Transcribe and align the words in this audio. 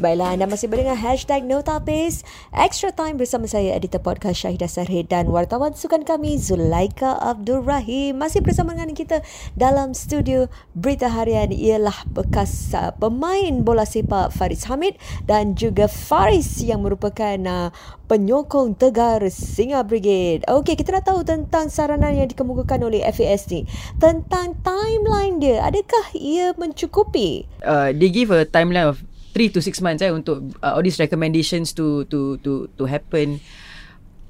Baiklah, 0.00 0.32
anda 0.32 0.48
masih 0.48 0.72
mendengar 0.72 0.96
hashtag 0.96 1.44
Notapis 1.44 2.24
Extra 2.56 2.88
Time 2.88 3.20
bersama 3.20 3.44
saya, 3.44 3.76
editor 3.76 4.00
podcast 4.00 4.40
Syahidah 4.40 4.64
Sarhid 4.64 5.12
dan 5.12 5.28
wartawan 5.28 5.76
sukan 5.76 6.08
kami 6.08 6.40
Zulaika 6.40 7.20
Abdul 7.20 7.60
Rahim. 7.60 8.16
Masih 8.16 8.40
bersama 8.40 8.72
dengan 8.72 8.96
kita 8.96 9.20
dalam 9.60 9.92
studio 9.92 10.48
Berita 10.72 11.12
Harian 11.12 11.52
ialah 11.52 12.08
bekas 12.16 12.72
uh, 12.72 12.96
pemain 12.96 13.60
bola 13.60 13.84
sepak 13.84 14.32
Faris 14.32 14.64
Hamid 14.72 14.96
dan 15.28 15.52
juga 15.52 15.84
Faris 15.84 16.64
yang 16.64 16.80
merupakan 16.80 17.36
uh, 17.44 17.68
penyokong 18.08 18.80
Tegar 18.80 19.20
Singa 19.28 19.84
Brigade. 19.84 20.48
Okey, 20.48 20.80
kita 20.80 20.96
nak 20.96 21.12
tahu 21.12 21.28
tentang 21.28 21.68
saranan 21.68 22.16
yang 22.16 22.32
dikemukakan 22.32 22.88
oleh 22.88 23.04
FAS 23.12 23.52
ni. 23.52 23.68
Tentang 24.00 24.56
timeline 24.64 25.44
dia, 25.44 25.60
adakah 25.60 26.08
ia 26.16 26.56
mencukupi? 26.56 27.44
Uh, 27.60 27.92
they 27.92 28.08
give 28.08 28.32
a 28.32 28.48
timeline 28.48 28.88
of 28.88 29.04
three 29.32 29.48
to 29.50 29.62
six 29.62 29.80
months 29.80 30.02
eh, 30.02 30.10
untuk 30.10 30.54
uh, 30.62 30.74
all 30.74 30.82
these 30.82 30.98
recommendations 30.98 31.72
to 31.74 32.04
to 32.10 32.36
to 32.42 32.66
to 32.74 32.84
happen. 32.86 33.40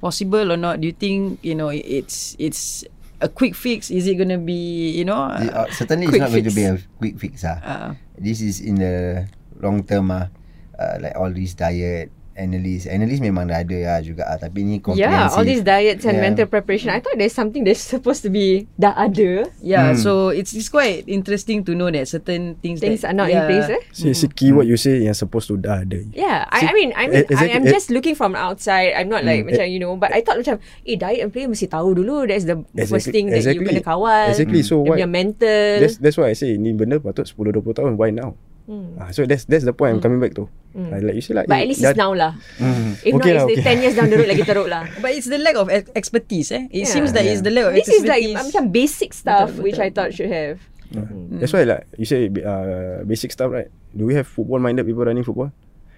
Possible 0.01 0.49
or 0.49 0.57
not 0.57 0.81
do 0.81 0.89
you 0.89 0.97
think 0.97 1.45
you 1.45 1.53
know 1.53 1.69
it's 1.69 2.33
it's 2.41 2.89
a 3.21 3.29
quick 3.29 3.53
fix? 3.53 3.93
Is 3.93 4.09
it 4.09 4.17
going 4.17 4.33
to 4.33 4.41
be 4.41 4.89
you 4.97 5.05
know 5.05 5.29
uh, 5.29 5.69
certainly 5.77 6.09
it's 6.09 6.17
not 6.17 6.33
fix? 6.33 6.41
going 6.41 6.49
to 6.49 6.57
be 6.57 6.65
a 6.65 6.75
quick 6.97 7.21
fix 7.21 7.45
ah. 7.45 7.61
Uh, 7.61 7.91
this 8.17 8.41
is 8.41 8.65
in 8.65 8.81
the 8.81 9.29
long 9.61 9.85
term 9.85 10.09
ah. 10.09 10.33
Uh, 10.81 10.97
like 11.05 11.13
all 11.21 11.29
these 11.29 11.53
diet 11.53 12.09
analyst. 12.41 12.89
Analyst 12.89 13.21
memang 13.21 13.53
dah 13.53 13.61
ada 13.61 13.79
lah 13.85 14.01
juga 14.01 14.25
ah 14.25 14.41
tapi 14.41 14.65
ni 14.65 14.81
comprehensive 14.81 15.13
yeah 15.13 15.29
all 15.37 15.45
these 15.45 15.61
diets 15.61 16.09
and 16.09 16.17
yeah. 16.17 16.25
mental 16.25 16.47
preparation 16.49 16.89
i 16.89 16.99
thought 16.99 17.15
there's 17.21 17.37
something 17.37 17.63
that's 17.63 17.85
supposed 17.85 18.25
to 18.25 18.33
be 18.33 18.65
dah 18.81 18.97
ada. 18.97 19.45
Yeah 19.61 19.93
hmm. 19.93 20.01
so 20.01 20.33
it's 20.33 20.57
it's 20.57 20.73
quite 20.73 21.05
interesting 21.05 21.63
to 21.69 21.77
know 21.77 21.93
that 21.93 22.09
certain 22.09 22.57
things 22.65 22.81
things 22.81 23.05
that, 23.05 23.13
are 23.13 23.17
not 23.17 23.29
yeah. 23.29 23.45
in 23.45 23.51
place 23.53 23.69
eh? 23.69 23.83
See, 23.93 24.17
see 24.17 24.31
keyword 24.33 24.65
you 24.65 24.81
say 24.81 25.05
yang 25.05 25.15
supposed 25.15 25.53
to 25.53 25.61
dah 25.61 25.85
ada. 25.85 26.01
Yeah 26.17 26.49
see, 26.57 26.67
I, 26.67 26.71
I 26.71 26.73
mean 26.73 26.91
i 26.97 27.05
mean 27.07 27.29
i 27.37 27.47
am 27.53 27.69
just 27.69 27.93
looking 27.93 28.17
from 28.17 28.33
outside. 28.33 28.97
I'm 28.97 29.13
not 29.13 29.29
like 29.29 29.45
mm, 29.45 29.53
macam 29.53 29.67
you 29.69 29.79
know 29.83 29.95
but 30.01 30.11
i 30.17 30.25
thought 30.25 30.41
macam 30.41 30.57
eh 30.89 30.97
diet 30.97 31.21
and 31.21 31.31
play 31.31 31.45
mesti 31.45 31.69
tahu 31.69 31.93
dulu. 31.93 32.25
That's 32.25 32.49
the 32.49 32.65
exactly, 32.73 32.89
first 32.89 33.07
thing 33.13 33.27
that 33.29 33.45
exactly, 33.45 33.67
you 33.67 33.69
kena 33.69 33.85
kawal. 33.85 34.33
Exactly 34.33 34.63
so 34.65 34.81
why 34.81 34.97
your 34.97 35.11
mental. 35.11 35.83
that's, 35.83 36.01
that's 36.01 36.17
why 36.17 36.33
i 36.33 36.37
say. 36.37 36.57
Ni 36.57 36.73
benda 36.73 36.97
patut 37.03 37.29
10 37.29 37.37
20 37.37 37.77
tahun. 37.77 37.93
Why 38.01 38.11
now 38.15 38.37
Hmm. 38.71 38.95
Uh, 39.03 39.11
so 39.11 39.27
that's 39.27 39.51
that's 39.51 39.67
the 39.67 39.75
point 39.75 39.91
mm. 39.91 39.95
I'm 39.99 40.03
coming 40.07 40.23
back 40.23 40.39
to. 40.39 40.47
Mm. 40.79 41.03
Like 41.03 41.19
you 41.19 41.25
say 41.27 41.35
like 41.35 41.51
But 41.51 41.67
at 41.67 41.67
least 41.67 41.83
it's 41.83 41.99
now 41.99 42.15
lah. 42.15 42.39
Mm. 42.63 43.03
If 43.03 43.13
okay 43.19 43.35
not, 43.35 43.43
lah, 43.43 43.45
it's 43.51 43.67
okay. 43.67 43.75
10 43.75 43.83
years 43.83 43.95
down 43.99 44.07
the 44.15 44.19
road 44.23 44.31
lagi 44.31 44.47
teruk 44.47 44.71
lah. 44.71 44.87
But 45.03 45.11
it's 45.19 45.27
the 45.27 45.43
lack 45.43 45.59
of 45.59 45.67
expertise 45.99 46.55
eh. 46.55 46.71
It 46.71 46.87
yeah. 46.87 46.95
seems 46.95 47.11
that 47.19 47.27
yeah. 47.27 47.35
it's 47.35 47.43
the 47.43 47.51
lack 47.51 47.67
of 47.67 47.75
This 47.75 47.91
expertise. 47.91 48.07
This 48.07 48.31
is 48.31 48.39
like 48.39 48.47
macam 48.47 48.63
basic 48.71 49.11
stuff 49.11 49.51
betul, 49.51 49.67
which 49.67 49.75
betul. 49.83 49.91
I 49.91 49.91
thought 49.91 50.11
should 50.15 50.31
have. 50.31 50.63
Yeah. 50.95 51.11
Mm. 51.11 51.43
That's 51.43 51.51
why 51.51 51.67
like 51.67 51.83
you 51.99 52.07
say 52.07 52.31
uh, 52.31 53.03
basic 53.03 53.35
stuff 53.35 53.51
right. 53.51 53.67
Do 53.91 54.07
we 54.07 54.15
have 54.15 54.31
football 54.31 54.63
minded 54.63 54.87
people 54.87 55.03
running 55.03 55.27
football? 55.27 55.51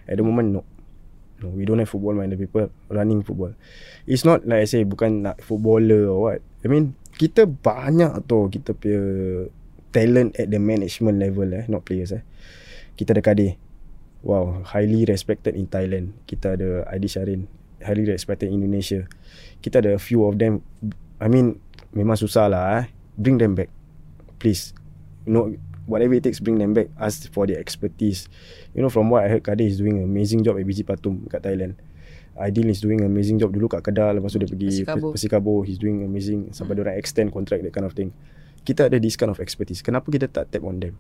At 0.09 0.17
the 0.17 0.25
moment 0.25 0.57
no. 0.57 0.65
No, 1.45 1.53
we 1.53 1.69
don't 1.69 1.77
have 1.77 1.93
football 1.93 2.17
minded 2.17 2.41
people 2.41 2.73
running 2.89 3.21
football. 3.21 3.53
It's 4.09 4.25
not 4.25 4.49
like 4.49 4.65
I 4.65 4.69
say 4.71 4.89
bukan 4.89 5.29
nak 5.29 5.45
footballer 5.45 6.09
or 6.09 6.19
what. 6.25 6.41
I 6.65 6.73
mean 6.73 6.97
kita 7.21 7.45
banyak 7.45 8.25
tu 8.25 8.49
kita 8.49 8.73
punya 8.73 9.05
talent 9.93 10.35
at 10.41 10.49
the 10.49 10.59
management 10.59 11.21
level 11.21 11.47
eh, 11.53 11.69
not 11.69 11.85
players 11.85 12.17
eh 12.17 12.25
kita 12.97 13.17
ada 13.17 13.23
Kadir. 13.25 13.57
Wow, 14.23 14.63
highly 14.63 15.03
respected 15.03 15.59
in 15.59 15.67
Thailand. 15.67 16.15
Kita 16.31 16.55
ada 16.55 16.87
Adi 16.87 17.11
Sharin, 17.11 17.51
highly 17.83 18.07
respected 18.07 18.55
in 18.55 18.63
Indonesia. 18.63 19.11
Kita 19.59 19.83
ada 19.83 19.99
a 19.99 20.03
few 20.03 20.23
of 20.23 20.39
them. 20.39 20.63
I 21.19 21.27
mean, 21.27 21.59
memang 21.91 22.15
susah 22.15 22.47
lah 22.47 22.63
eh. 22.83 22.85
Bring 23.19 23.43
them 23.43 23.59
back. 23.59 23.73
Please. 24.39 24.71
You 25.27 25.33
know, 25.35 25.45
whatever 25.91 26.15
it 26.15 26.23
takes, 26.23 26.39
bring 26.39 26.63
them 26.63 26.71
back. 26.71 26.95
Ask 27.03 27.27
for 27.35 27.51
their 27.51 27.59
expertise. 27.59 28.31
You 28.79 28.87
know, 28.87 28.91
from 28.91 29.11
what 29.11 29.27
I 29.27 29.29
heard, 29.31 29.43
Kadir 29.43 29.67
is 29.67 29.83
doing 29.83 29.99
an 29.99 30.07
amazing 30.07 30.47
job 30.47 30.55
at 30.55 30.65
BG 30.67 30.87
Patum 30.87 31.27
kat 31.27 31.43
Thailand. 31.43 31.75
Aidil 32.33 32.73
is 32.73 32.81
doing 32.81 33.05
an 33.05 33.13
amazing 33.13 33.37
job 33.37 33.53
dulu 33.53 33.69
kat 33.69 33.85
Kedah 33.85 34.17
Lepas 34.17 34.33
tu 34.33 34.41
dia 34.41 34.49
pergi 34.49 34.73
Persikabo, 34.73 35.13
Persikabo. 35.13 35.55
He's 35.69 35.77
doing 35.77 36.01
amazing 36.01 36.49
Sampai 36.57 36.81
hmm. 36.81 36.89
dia 36.89 36.97
extend 36.97 37.29
contract 37.29 37.61
That 37.61 37.77
kind 37.77 37.85
of 37.85 37.93
thing 37.93 38.17
Kita 38.63 38.87
ada 38.87 38.99
this 39.03 39.19
kind 39.19 39.31
of 39.31 39.43
expertise 39.43 39.83
Kenapa 39.83 40.07
kita 40.11 40.31
tak 40.31 40.55
tap 40.55 40.63
on 40.63 40.79
them 40.79 40.95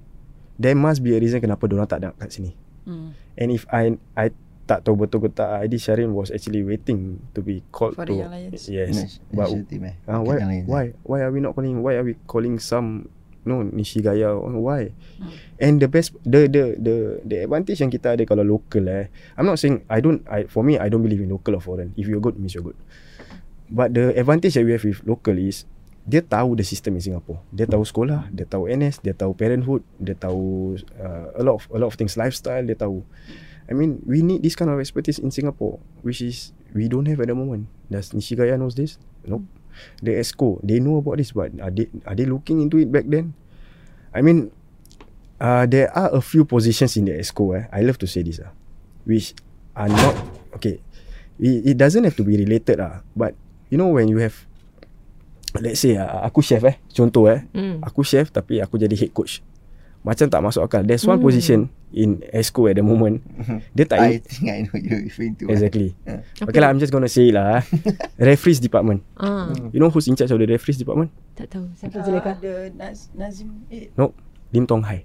there 0.62 0.77
must 0.77 1.00
be 1.00 1.17
a 1.17 1.21
reason 1.21 1.41
kenapa 1.41 1.65
dia 1.69 1.77
orang 1.78 1.89
tak 1.89 2.00
ada 2.05 2.11
kat 2.17 2.31
sini. 2.33 2.53
Hmm. 2.84 3.15
And 3.39 3.49
if 3.55 3.65
I 3.71 3.97
I 4.19 4.34
tak 4.67 4.87
tahu 4.87 4.95
betul 4.95 5.27
ke 5.27 5.28
tak 5.34 5.67
ID 5.67 5.75
Sharin 5.78 6.15
was 6.15 6.31
actually 6.31 6.62
waiting 6.62 7.19
to 7.34 7.43
be 7.43 7.67
called 7.75 7.99
For 7.99 8.06
to 8.06 8.15
yes. 8.15 8.71
yes. 8.71 9.19
But 9.34 9.51
team, 9.67 9.91
eh. 9.91 9.97
uh, 10.06 10.22
why 10.22 10.39
why 10.65 10.83
why 11.03 11.19
are 11.27 11.33
we 11.34 11.43
not 11.43 11.59
calling 11.59 11.83
why 11.83 11.99
are 11.99 12.06
we 12.06 12.15
calling 12.31 12.62
some 12.62 13.11
no 13.43 13.67
Nishigaya 13.67 14.39
why? 14.39 14.95
Hmm. 15.19 15.31
And 15.59 15.75
the 15.83 15.91
best 15.91 16.15
the 16.22 16.47
the 16.47 16.78
the 16.78 16.97
the 17.27 17.37
advantage 17.47 17.83
yang 17.83 17.91
kita 17.91 18.15
ada 18.15 18.22
kalau 18.22 18.47
local 18.47 18.87
eh. 18.87 19.11
I'm 19.34 19.49
not 19.49 19.59
saying 19.59 19.83
I 19.91 19.99
don't 19.99 20.22
I 20.31 20.47
for 20.47 20.62
me 20.62 20.78
I 20.78 20.87
don't 20.87 21.03
believe 21.03 21.22
in 21.22 21.34
local 21.34 21.59
or 21.59 21.62
foreign. 21.62 21.91
If 21.99 22.06
you're 22.06 22.22
good 22.22 22.39
means 22.39 22.55
you're 22.55 22.67
good. 22.67 22.78
But 23.72 23.97
the 23.97 24.12
advantage 24.15 24.53
that 24.53 24.69
we 24.69 24.77
have 24.77 24.84
with 24.84 25.01
local 25.09 25.33
is 25.41 25.65
dia 26.03 26.23
tahu 26.23 26.59
the 26.59 26.67
system 26.67 26.99
in 26.99 27.03
Singapore. 27.03 27.39
Dia 27.55 27.71
tahu 27.71 27.87
sekolah, 27.87 28.27
dia 28.35 28.43
tahu 28.43 28.67
NS, 28.67 29.03
dia 29.07 29.15
tahu 29.15 29.39
parenthood, 29.39 29.87
dia 30.03 30.19
tahu 30.19 30.75
uh, 30.99 31.27
a 31.39 31.43
lot 31.47 31.63
of 31.63 31.65
a 31.71 31.79
lot 31.79 31.89
of 31.91 31.97
things 31.99 32.19
lifestyle, 32.19 32.63
dia 32.67 32.75
tahu. 32.75 33.07
I 33.71 33.79
mean, 33.79 34.03
we 34.03 34.27
need 34.27 34.43
this 34.43 34.59
kind 34.59 34.69
of 34.75 34.83
expertise 34.83 35.23
in 35.23 35.31
Singapore, 35.31 35.79
which 36.03 36.19
is 36.19 36.51
we 36.75 36.91
don't 36.91 37.07
have 37.07 37.23
at 37.23 37.31
the 37.31 37.39
moment. 37.39 37.71
Does 37.87 38.11
Nishigaya 38.11 38.59
knows 38.59 38.75
this? 38.75 38.99
Nope. 39.23 39.47
The 40.03 40.19
ESCO, 40.21 40.61
they 40.61 40.83
know 40.83 41.01
about 41.01 41.17
this, 41.17 41.33
but 41.33 41.55
are 41.63 41.73
they 41.73 41.89
are 42.05 42.19
they 42.19 42.27
looking 42.27 42.61
into 42.61 42.83
it 42.83 42.91
back 42.91 43.07
then? 43.07 43.33
I 44.13 44.21
mean, 44.21 44.51
uh, 45.39 45.65
there 45.71 45.89
are 45.97 46.11
a 46.13 46.21
few 46.21 46.45
positions 46.45 46.99
in 46.99 47.07
the 47.07 47.15
ESCO. 47.17 47.57
Eh, 47.57 47.65
I 47.71 47.81
love 47.87 47.97
to 48.03 48.11
say 48.11 48.27
this, 48.27 48.43
uh, 48.43 48.51
which 49.07 49.39
are 49.79 49.89
not 49.89 50.19
okay. 50.59 50.83
It, 51.39 51.73
it 51.73 51.77
doesn't 51.79 52.05
have 52.05 52.19
to 52.19 52.27
be 52.27 52.37
related, 52.37 52.83
ah, 52.83 53.01
but 53.15 53.39
you 53.71 53.79
know 53.79 53.89
when 53.89 54.11
you 54.11 54.19
have 54.19 54.34
let's 55.61 55.85
say 55.85 56.01
uh, 56.01 56.25
aku 56.25 56.41
chef 56.41 56.65
eh 56.65 56.81
contoh 56.89 57.29
eh 57.29 57.45
mm. 57.53 57.85
aku 57.85 58.01
chef 58.01 58.33
tapi 58.33 58.65
aku 58.65 58.81
jadi 58.81 58.95
head 58.97 59.13
coach 59.13 59.45
macam 60.03 60.27
tak 60.27 60.41
masuk 60.43 60.65
akal 60.65 60.83
there's 60.83 61.05
one 61.05 61.21
mm. 61.21 61.27
position 61.27 61.61
in 61.93 62.25
ESCO 62.33 62.67
at 62.73 62.81
the 62.81 62.85
moment 62.85 63.21
dia 63.77 63.85
tak 63.85 64.01
I 64.01 64.19
think 64.19 64.49
I 64.49 64.65
know 64.65 64.81
you 64.81 65.07
referring 65.07 65.37
to 65.45 65.53
exactly 65.53 65.93
uh. 66.09 66.25
okay. 66.41 66.49
okay 66.49 66.61
lah 66.65 66.73
I'm 66.73 66.81
just 66.81 66.91
gonna 66.91 67.13
say 67.13 67.29
lah 67.31 67.61
referees 68.19 68.59
department 68.59 69.05
uh. 69.21 69.53
you 69.71 69.79
know 69.79 69.93
who's 69.93 70.09
in 70.09 70.17
charge 70.17 70.33
of 70.33 70.41
the 70.41 70.49
referees 70.49 70.81
department 70.81 71.13
tak 71.37 71.53
tahu 71.53 71.69
siapa 71.77 72.01
uh, 72.01 72.03
Zuleka 72.03 72.33
the 72.41 72.73
Naz, 72.73 73.13
Nazim 73.13 73.69
eh. 73.69 73.93
no 73.95 74.17
Lim 74.51 74.65
Tong 74.65 74.83
Hai 74.83 75.05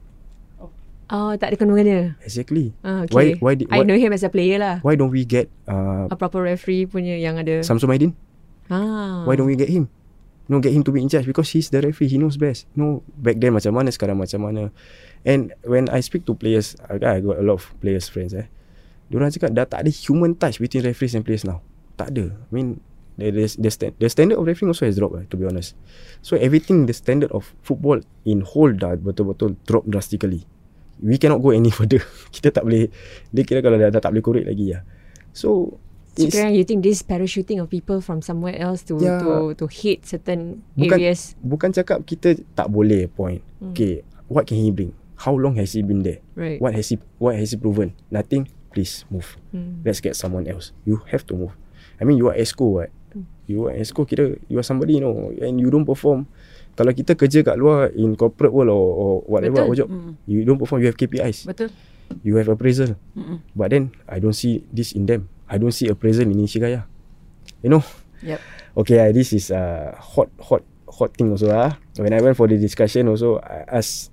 Oh, 1.08 1.32
tak 1.40 1.56
ada 1.56 1.56
kandungan 1.56 1.88
dia. 1.88 2.04
Exactly. 2.20 2.76
Ah, 2.84 3.08
okay. 3.08 3.40
Why, 3.40 3.56
why, 3.56 3.56
why, 3.64 3.80
I 3.80 3.88
know 3.88 3.96
him 3.96 4.12
as 4.12 4.28
a 4.28 4.32
player 4.32 4.60
lah. 4.60 4.84
Why 4.84 5.00
don't 5.00 5.08
we 5.08 5.24
get 5.24 5.48
uh, 5.64 6.12
a 6.12 6.20
proper 6.20 6.44
referee 6.44 6.84
punya 6.84 7.16
yang 7.16 7.40
ada? 7.40 7.64
Samsul 7.64 7.88
Maidin. 7.88 8.12
Ah. 8.68 9.24
Why 9.24 9.40
don't 9.40 9.48
we 9.48 9.56
get 9.56 9.72
him? 9.72 9.88
No 10.48 10.64
get 10.64 10.72
him 10.72 10.84
to 10.88 10.92
be 10.96 11.04
in 11.04 11.12
charge 11.12 11.28
because 11.28 11.52
he's 11.52 11.68
the 11.70 11.84
referee. 11.84 12.08
He 12.08 12.18
knows 12.18 12.40
best. 12.40 12.72
No 12.72 13.04
back 13.20 13.40
then 13.44 13.52
macam 13.52 13.76
mana 13.76 13.92
sekarang 13.92 14.16
macam 14.16 14.48
mana. 14.48 14.72
And 15.28 15.52
when 15.68 15.92
I 15.92 16.00
speak 16.00 16.24
to 16.32 16.40
players, 16.40 16.80
I 16.88 17.20
got 17.20 17.40
a 17.40 17.44
lot 17.44 17.60
of 17.60 17.68
players 17.84 18.08
friends 18.08 18.32
eh. 18.32 18.48
Diorang 19.12 19.32
cakap 19.32 19.52
dah 19.52 19.68
tak 19.68 19.84
ada 19.84 19.92
human 19.92 20.36
touch 20.40 20.64
between 20.64 20.88
referees 20.88 21.16
and 21.20 21.28
players 21.28 21.44
now. 21.44 21.60
Tak 22.00 22.16
ada. 22.16 22.32
I 22.32 22.52
mean 22.52 22.80
the 23.20 23.32
the, 23.36 23.44
the, 23.60 23.72
stand, 23.72 23.94
the 24.00 24.08
standard 24.08 24.40
of 24.40 24.48
refereeing 24.48 24.72
also 24.72 24.88
has 24.88 24.96
dropped 24.96 25.20
eh, 25.20 25.26
to 25.28 25.36
be 25.36 25.44
honest. 25.44 25.76
So 26.24 26.40
everything 26.40 26.88
the 26.88 26.96
standard 26.96 27.32
of 27.36 27.52
football 27.60 28.00
in 28.24 28.48
whole 28.48 28.72
dah 28.72 28.96
betul-betul 28.96 29.60
drop 29.68 29.84
drastically. 29.84 30.48
We 31.04 31.20
cannot 31.20 31.44
go 31.44 31.52
any 31.52 31.74
further. 31.78 32.00
Kita 32.32 32.56
tak 32.56 32.64
boleh 32.64 32.88
dia 33.36 33.44
kira 33.44 33.60
kalau 33.60 33.76
dah, 33.76 33.92
dah 33.92 34.00
tak 34.00 34.16
boleh 34.16 34.24
korek 34.24 34.46
lagi 34.48 34.72
ya. 34.72 34.88
So 35.36 35.76
So 36.18 36.50
you 36.50 36.66
think 36.66 36.82
this 36.82 37.06
parachuting 37.06 37.62
of 37.62 37.70
people 37.70 38.02
from 38.02 38.26
somewhere 38.26 38.58
else 38.58 38.82
to 38.90 38.98
yeah. 38.98 39.22
to 39.22 39.54
to 39.54 39.66
hit 39.70 40.10
certain 40.10 40.66
bukan, 40.74 40.98
areas? 40.98 41.38
Bukan 41.40 41.70
cakap 41.72 42.02
kita 42.10 42.42
tak 42.58 42.74
boleh 42.74 43.06
point. 43.06 43.46
Hmm. 43.62 43.72
Okay, 43.72 44.02
what 44.26 44.50
can 44.50 44.58
he 44.58 44.74
bring? 44.74 44.98
How 45.18 45.34
long 45.34 45.58
has 45.58 45.74
he 45.78 45.82
been 45.86 46.02
there? 46.02 46.22
Right. 46.34 46.58
What 46.58 46.74
has 46.74 46.90
he 46.90 46.98
What 47.22 47.38
has 47.38 47.54
he 47.54 47.58
proven? 47.58 47.94
Nothing. 48.10 48.50
Please 48.74 49.06
move. 49.14 49.38
Hmm. 49.54 49.82
Let's 49.86 50.02
get 50.02 50.18
someone 50.18 50.46
else. 50.50 50.74
You 50.86 51.06
have 51.14 51.26
to 51.30 51.38
move. 51.38 51.54
I 51.98 52.06
mean, 52.06 52.22
you 52.22 52.30
are 52.30 52.38
ESCO, 52.38 52.86
right? 52.86 52.94
Hmm. 53.14 53.26
You 53.50 53.70
are 53.70 53.74
ESCO. 53.74 54.06
Kita, 54.06 54.38
you 54.50 54.62
are 54.62 54.66
somebody, 54.66 55.02
you 55.02 55.04
know, 55.06 55.34
and 55.34 55.58
you 55.58 55.74
don't 55.74 55.86
perform. 55.86 56.30
Kalau 56.78 56.94
kita 56.94 57.18
kerja 57.18 57.42
kat 57.42 57.58
luar 57.58 57.90
in 57.98 58.14
corporate 58.14 58.54
world 58.54 58.70
or, 58.70 58.86
or 58.94 59.14
whatever 59.26 59.66
Betul. 59.66 59.78
job, 59.82 59.90
hmm. 59.90 60.14
you 60.30 60.46
don't 60.46 60.62
perform. 60.62 60.86
You 60.86 60.94
have 60.94 61.00
KPIs. 61.00 61.50
Betul. 61.50 61.74
You 62.24 62.38
have 62.40 62.48
appraisal. 62.48 62.96
Mm-mm. 63.18 63.44
But 63.52 63.74
then 63.76 63.92
I 64.08 64.22
don't 64.24 64.38
see 64.38 64.64
this 64.72 64.96
in 64.96 65.10
them. 65.10 65.28
I 65.50 65.58
don't 65.58 65.72
see 65.72 65.88
a 65.88 65.96
present 65.96 66.32
in 66.32 66.38
Nishigaya. 66.38 66.86
You 67.64 67.70
know? 67.70 67.84
Yep. 68.22 68.42
Okay, 68.78 69.00
uh, 69.00 69.12
this 69.12 69.34
is 69.34 69.50
a 69.52 69.96
hot, 70.00 70.30
hot, 70.40 70.64
hot 70.88 71.16
thing 71.18 71.32
also. 71.32 71.50
Uh. 71.50 71.74
When 71.98 72.14
I 72.14 72.22
went 72.22 72.38
for 72.38 72.48
the 72.48 72.58
discussion 72.58 73.08
also, 73.08 73.40
I 73.40 73.66
asked 73.68 74.12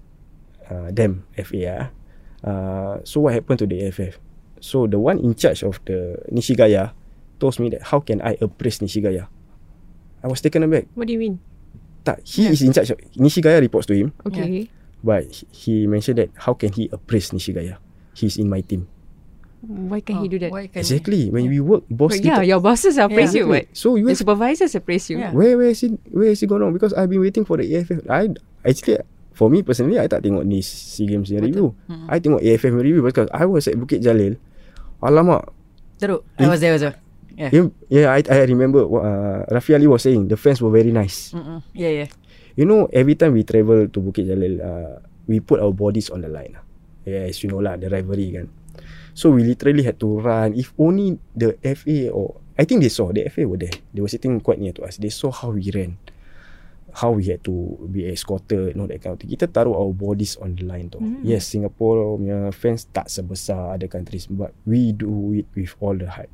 uh, 0.71 0.91
them, 0.91 1.27
FA. 1.37 1.61
Uh, 1.69 2.49
uh, 2.49 3.01
so 3.05 3.21
what 3.21 3.35
happened 3.35 3.59
to 3.61 3.67
the 3.67 3.87
AFF? 3.87 4.19
So 4.61 4.87
the 4.87 4.99
one 4.99 5.19
in 5.19 5.35
charge 5.35 5.63
of 5.63 5.81
the 5.85 6.17
Nishigaya 6.33 6.93
told 7.39 7.59
me 7.61 7.69
that 7.71 7.83
how 7.83 8.01
can 8.01 8.23
I 8.23 8.37
appraise 8.41 8.79
Nishigaya? 8.79 9.29
I 10.23 10.27
was 10.29 10.41
taken 10.41 10.63
aback. 10.63 10.89
What 10.95 11.07
do 11.07 11.13
you 11.13 11.19
mean? 11.19 11.41
Tak, 12.05 12.25
he 12.25 12.45
yeah. 12.45 12.57
is 12.57 12.63
in 12.63 12.73
charge 12.73 12.91
of 12.91 12.99
Nishigaya 13.17 13.61
reports 13.61 13.87
to 13.89 13.95
him. 13.95 14.13
Okay. 14.25 14.71
But 15.05 15.29
he 15.53 15.87
mentioned 15.87 16.17
that 16.17 16.31
how 16.37 16.55
can 16.55 16.73
he 16.73 16.89
appraise 16.93 17.31
Nishigaya? 17.31 17.77
He's 18.15 18.39
in 18.39 18.49
my 18.49 18.63
team. 18.63 18.89
Why 19.65 20.01
can't 20.01 20.21
oh, 20.21 20.23
he 20.23 20.29
do 20.29 20.39
that? 20.45 20.53
exactly. 20.75 21.31
When 21.33 21.49
yeah. 21.49 21.57
we 21.57 21.61
work, 21.61 21.85
boss. 21.89 22.17
But 22.17 22.25
yeah, 22.25 22.41
your 22.43 22.61
bosses 22.61 22.99
are 22.99 23.09
praise 23.09 23.35
yeah. 23.35 23.43
you. 23.43 23.49
What? 23.49 23.65
So 23.73 23.97
you 23.97 24.07
the 24.07 24.17
supervisors 24.17 24.77
praise 24.85 25.09
you. 25.09 25.19
Yeah. 25.19 25.33
Where 25.33 25.57
where 25.57 25.73
is 25.73 25.83
it? 25.83 25.97
Where 26.13 26.31
is 26.31 26.43
it 26.43 26.49
going 26.49 26.63
on? 26.63 26.73
Because 26.73 26.93
I've 26.93 27.09
been 27.09 27.25
waiting 27.25 27.45
for 27.45 27.57
the 27.57 27.67
AFF. 27.67 28.05
I 28.07 28.33
actually 28.63 29.01
for 29.35 29.51
me 29.51 29.67
personally, 29.67 29.99
I 29.99 30.07
tak 30.07 30.23
tengok 30.23 30.47
ni 30.47 30.63
SEA 30.63 31.11
Games 31.11 31.29
ni 31.29 31.43
review. 31.43 31.75
Hmm. 31.91 32.07
I 32.07 32.23
tengok 32.23 32.41
AFF 32.41 32.73
review 32.77 33.03
because 33.03 33.27
I 33.35 33.45
was 33.45 33.67
at 33.67 33.75
Bukit 33.75 34.01
Jalil. 34.01 34.39
Alamak. 35.03 35.51
Teruk. 35.99 36.23
I 36.39 36.47
was 36.49 36.63
there 36.63 36.73
also. 36.73 36.95
Yeah. 37.35 37.51
Yeah, 37.91 38.15
I 38.15 38.23
I 38.23 38.47
remember 38.47 38.87
uh, 38.87 39.43
Rafi 39.51 39.75
Ali 39.75 39.91
was 39.91 40.07
saying 40.07 40.31
the 40.31 40.39
fans 40.39 40.63
were 40.63 40.71
very 40.71 40.95
nice. 40.95 41.35
Mm-mm. 41.35 41.67
Yeah, 41.75 42.07
yeah. 42.07 42.09
You 42.55 42.63
know, 42.63 42.87
every 42.95 43.19
time 43.19 43.35
we 43.35 43.43
travel 43.43 43.91
to 43.91 43.99
Bukit 43.99 44.31
Jalil, 44.31 44.63
uh, 44.63 45.03
we 45.27 45.43
put 45.43 45.59
our 45.59 45.75
bodies 45.75 46.15
on 46.15 46.23
the 46.23 46.31
line. 46.31 46.55
Yeah, 47.03 47.27
as 47.27 47.43
you 47.43 47.51
know 47.51 47.59
lah, 47.59 47.75
the 47.75 47.91
rivalry 47.91 48.31
kan. 48.33 48.47
So 49.15 49.31
we 49.31 49.47
literally 49.47 49.87
had 49.87 50.03
to 50.03 50.19
run. 50.19 50.59
If 50.59 50.75
only 50.77 51.19
the 51.35 51.55
FA 51.63 52.11
or 52.11 52.43
I 52.55 52.63
think 52.65 52.83
they 52.83 52.91
saw 52.91 53.11
the 53.11 53.27
FA 53.31 53.47
were 53.47 53.59
there. 53.59 53.75
They 53.93 54.03
were 54.03 54.11
sitting 54.11 54.39
quite 54.39 54.63
near 54.63 54.73
to 54.79 54.87
us. 54.87 54.99
They 54.99 55.11
saw 55.11 55.31
how 55.35 55.51
we 55.51 55.71
ran, 55.75 55.99
how 56.95 57.11
we 57.11 57.27
had 57.27 57.43
to 57.45 57.79
be 57.91 58.07
escorted, 58.07 58.75
you 58.75 58.79
know 58.79 58.87
that 58.87 59.03
kind 59.03 59.15
of 59.15 59.19
thing. 59.19 59.31
Kita 59.31 59.51
taruh 59.51 59.75
our 59.75 59.91
bodies 59.91 60.39
on 60.39 60.55
the 60.55 60.63
line 60.63 60.87
tu. 60.87 61.03
Mm. 61.03 61.27
Yes, 61.27 61.51
Singapore 61.51 62.15
punya 62.15 62.55
fans 62.55 62.87
tak 62.95 63.11
sebesar 63.11 63.75
other 63.75 63.91
countries, 63.91 64.31
but 64.31 64.55
we 64.63 64.95
do 64.95 65.35
it 65.35 65.51
with 65.59 65.75
all 65.83 65.99
the 65.99 66.07
heart. 66.07 66.31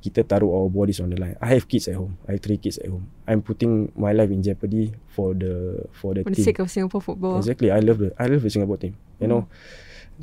Kita 0.00 0.24
taruh 0.24 0.48
our 0.48 0.72
bodies 0.72 0.96
on 1.04 1.12
the 1.12 1.20
line. 1.20 1.36
I 1.44 1.52
have 1.52 1.68
kids 1.68 1.84
at 1.92 2.00
home. 2.00 2.16
I 2.24 2.40
have 2.40 2.40
three 2.40 2.56
kids 2.56 2.80
at 2.80 2.88
home. 2.88 3.04
I'm 3.28 3.44
putting 3.44 3.92
my 3.92 4.16
life 4.16 4.32
in 4.32 4.40
jeopardy 4.40 4.96
for 5.12 5.36
the 5.36 5.84
for 5.92 6.16
the 6.16 6.24
for 6.24 6.32
team. 6.32 6.40
the 6.40 6.48
sake 6.48 6.60
of 6.64 6.72
Singapore 6.72 7.04
football. 7.04 7.36
Exactly. 7.36 7.68
I 7.68 7.84
love 7.84 8.00
the 8.00 8.16
I 8.16 8.32
love 8.32 8.40
the 8.40 8.48
Singapore 8.48 8.80
team. 8.80 8.96
You 9.20 9.28
mm. 9.28 9.32
know, 9.36 9.42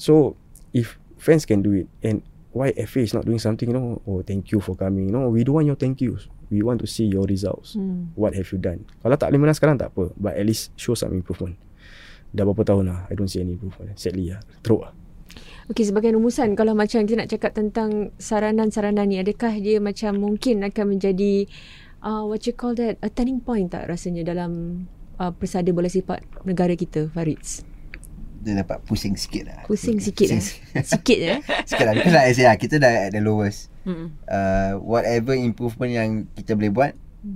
so 0.02 0.34
if 0.74 0.98
fans 1.18 1.46
can 1.46 1.62
do 1.62 1.86
it. 1.86 1.88
And 2.02 2.24
why 2.54 2.74
FA 2.90 3.06
is 3.06 3.14
not 3.14 3.30
doing 3.30 3.38
something 3.38 3.70
you 3.70 3.78
know 3.78 4.02
oh 4.10 4.26
thank 4.26 4.50
you 4.50 4.62
for 4.62 4.74
coming. 4.74 5.10
You 5.10 5.14
know 5.14 5.30
we 5.30 5.44
don't 5.44 5.62
want 5.62 5.68
your 5.68 5.78
thank 5.78 6.02
yous. 6.02 6.30
We 6.50 6.64
want 6.64 6.80
to 6.82 6.88
see 6.88 7.06
your 7.06 7.28
results. 7.28 7.76
Hmm. 7.76 8.16
what 8.16 8.34
have 8.34 8.50
you 8.50 8.58
done? 8.58 8.88
Kalau 9.04 9.20
tak 9.20 9.30
boleh 9.34 9.42
menang 9.46 9.58
sekarang 9.58 9.78
tak 9.78 9.94
apa. 9.94 10.16
But 10.16 10.40
at 10.40 10.46
least 10.48 10.74
show 10.80 10.96
some 10.96 11.14
improvement. 11.14 11.60
Dah 12.32 12.44
berapa 12.48 12.64
tahun 12.64 12.90
lah 12.90 13.00
I 13.12 13.14
don't 13.14 13.30
see 13.30 13.44
any 13.44 13.60
improvement. 13.60 13.94
Sadly 14.00 14.34
lah 14.34 14.42
teruk 14.64 14.88
lah. 14.88 14.94
Okey 15.68 15.84
sebagai 15.84 16.16
rumusan 16.16 16.56
kalau 16.56 16.72
macam 16.72 17.04
kita 17.04 17.20
nak 17.20 17.30
cakap 17.30 17.52
tentang 17.52 18.16
saranan-saranan 18.16 19.12
ni 19.12 19.20
adakah 19.20 19.52
dia 19.60 19.84
macam 19.84 20.16
mungkin 20.16 20.64
akan 20.64 20.96
menjadi 20.96 21.44
uh, 22.00 22.24
what 22.24 22.48
you 22.48 22.56
call 22.56 22.72
that 22.72 22.96
a 23.04 23.12
turning 23.12 23.44
point 23.44 23.76
tak 23.76 23.92
rasanya 23.92 24.24
dalam 24.24 24.84
uh, 25.20 25.32
persada 25.36 25.68
bola 25.76 25.92
sepak 25.92 26.24
negara 26.48 26.72
kita 26.74 27.12
Farids? 27.12 27.68
Dia 28.48 28.64
dapat 28.64 28.80
pusing 28.88 29.20
sikit 29.20 29.52
lah. 29.52 29.60
Pusing 29.68 30.00
sikit 30.00 30.32
lah. 30.32 30.42
sikit 30.96 31.20
ya. 31.20 31.36
sikit 31.68 31.86
lah. 31.92 31.94
Because 32.00 32.16
like 32.16 32.28
I 32.32 32.34
say 32.34 32.48
lah, 32.48 32.56
kita 32.56 32.80
dah 32.80 33.12
at 33.12 33.12
the 33.12 33.20
lowest. 33.20 33.68
Mm. 33.84 34.16
Uh, 34.24 34.80
whatever 34.80 35.36
improvement 35.36 35.92
yang 35.92 36.10
kita 36.32 36.56
boleh 36.56 36.72
buat, 36.72 36.92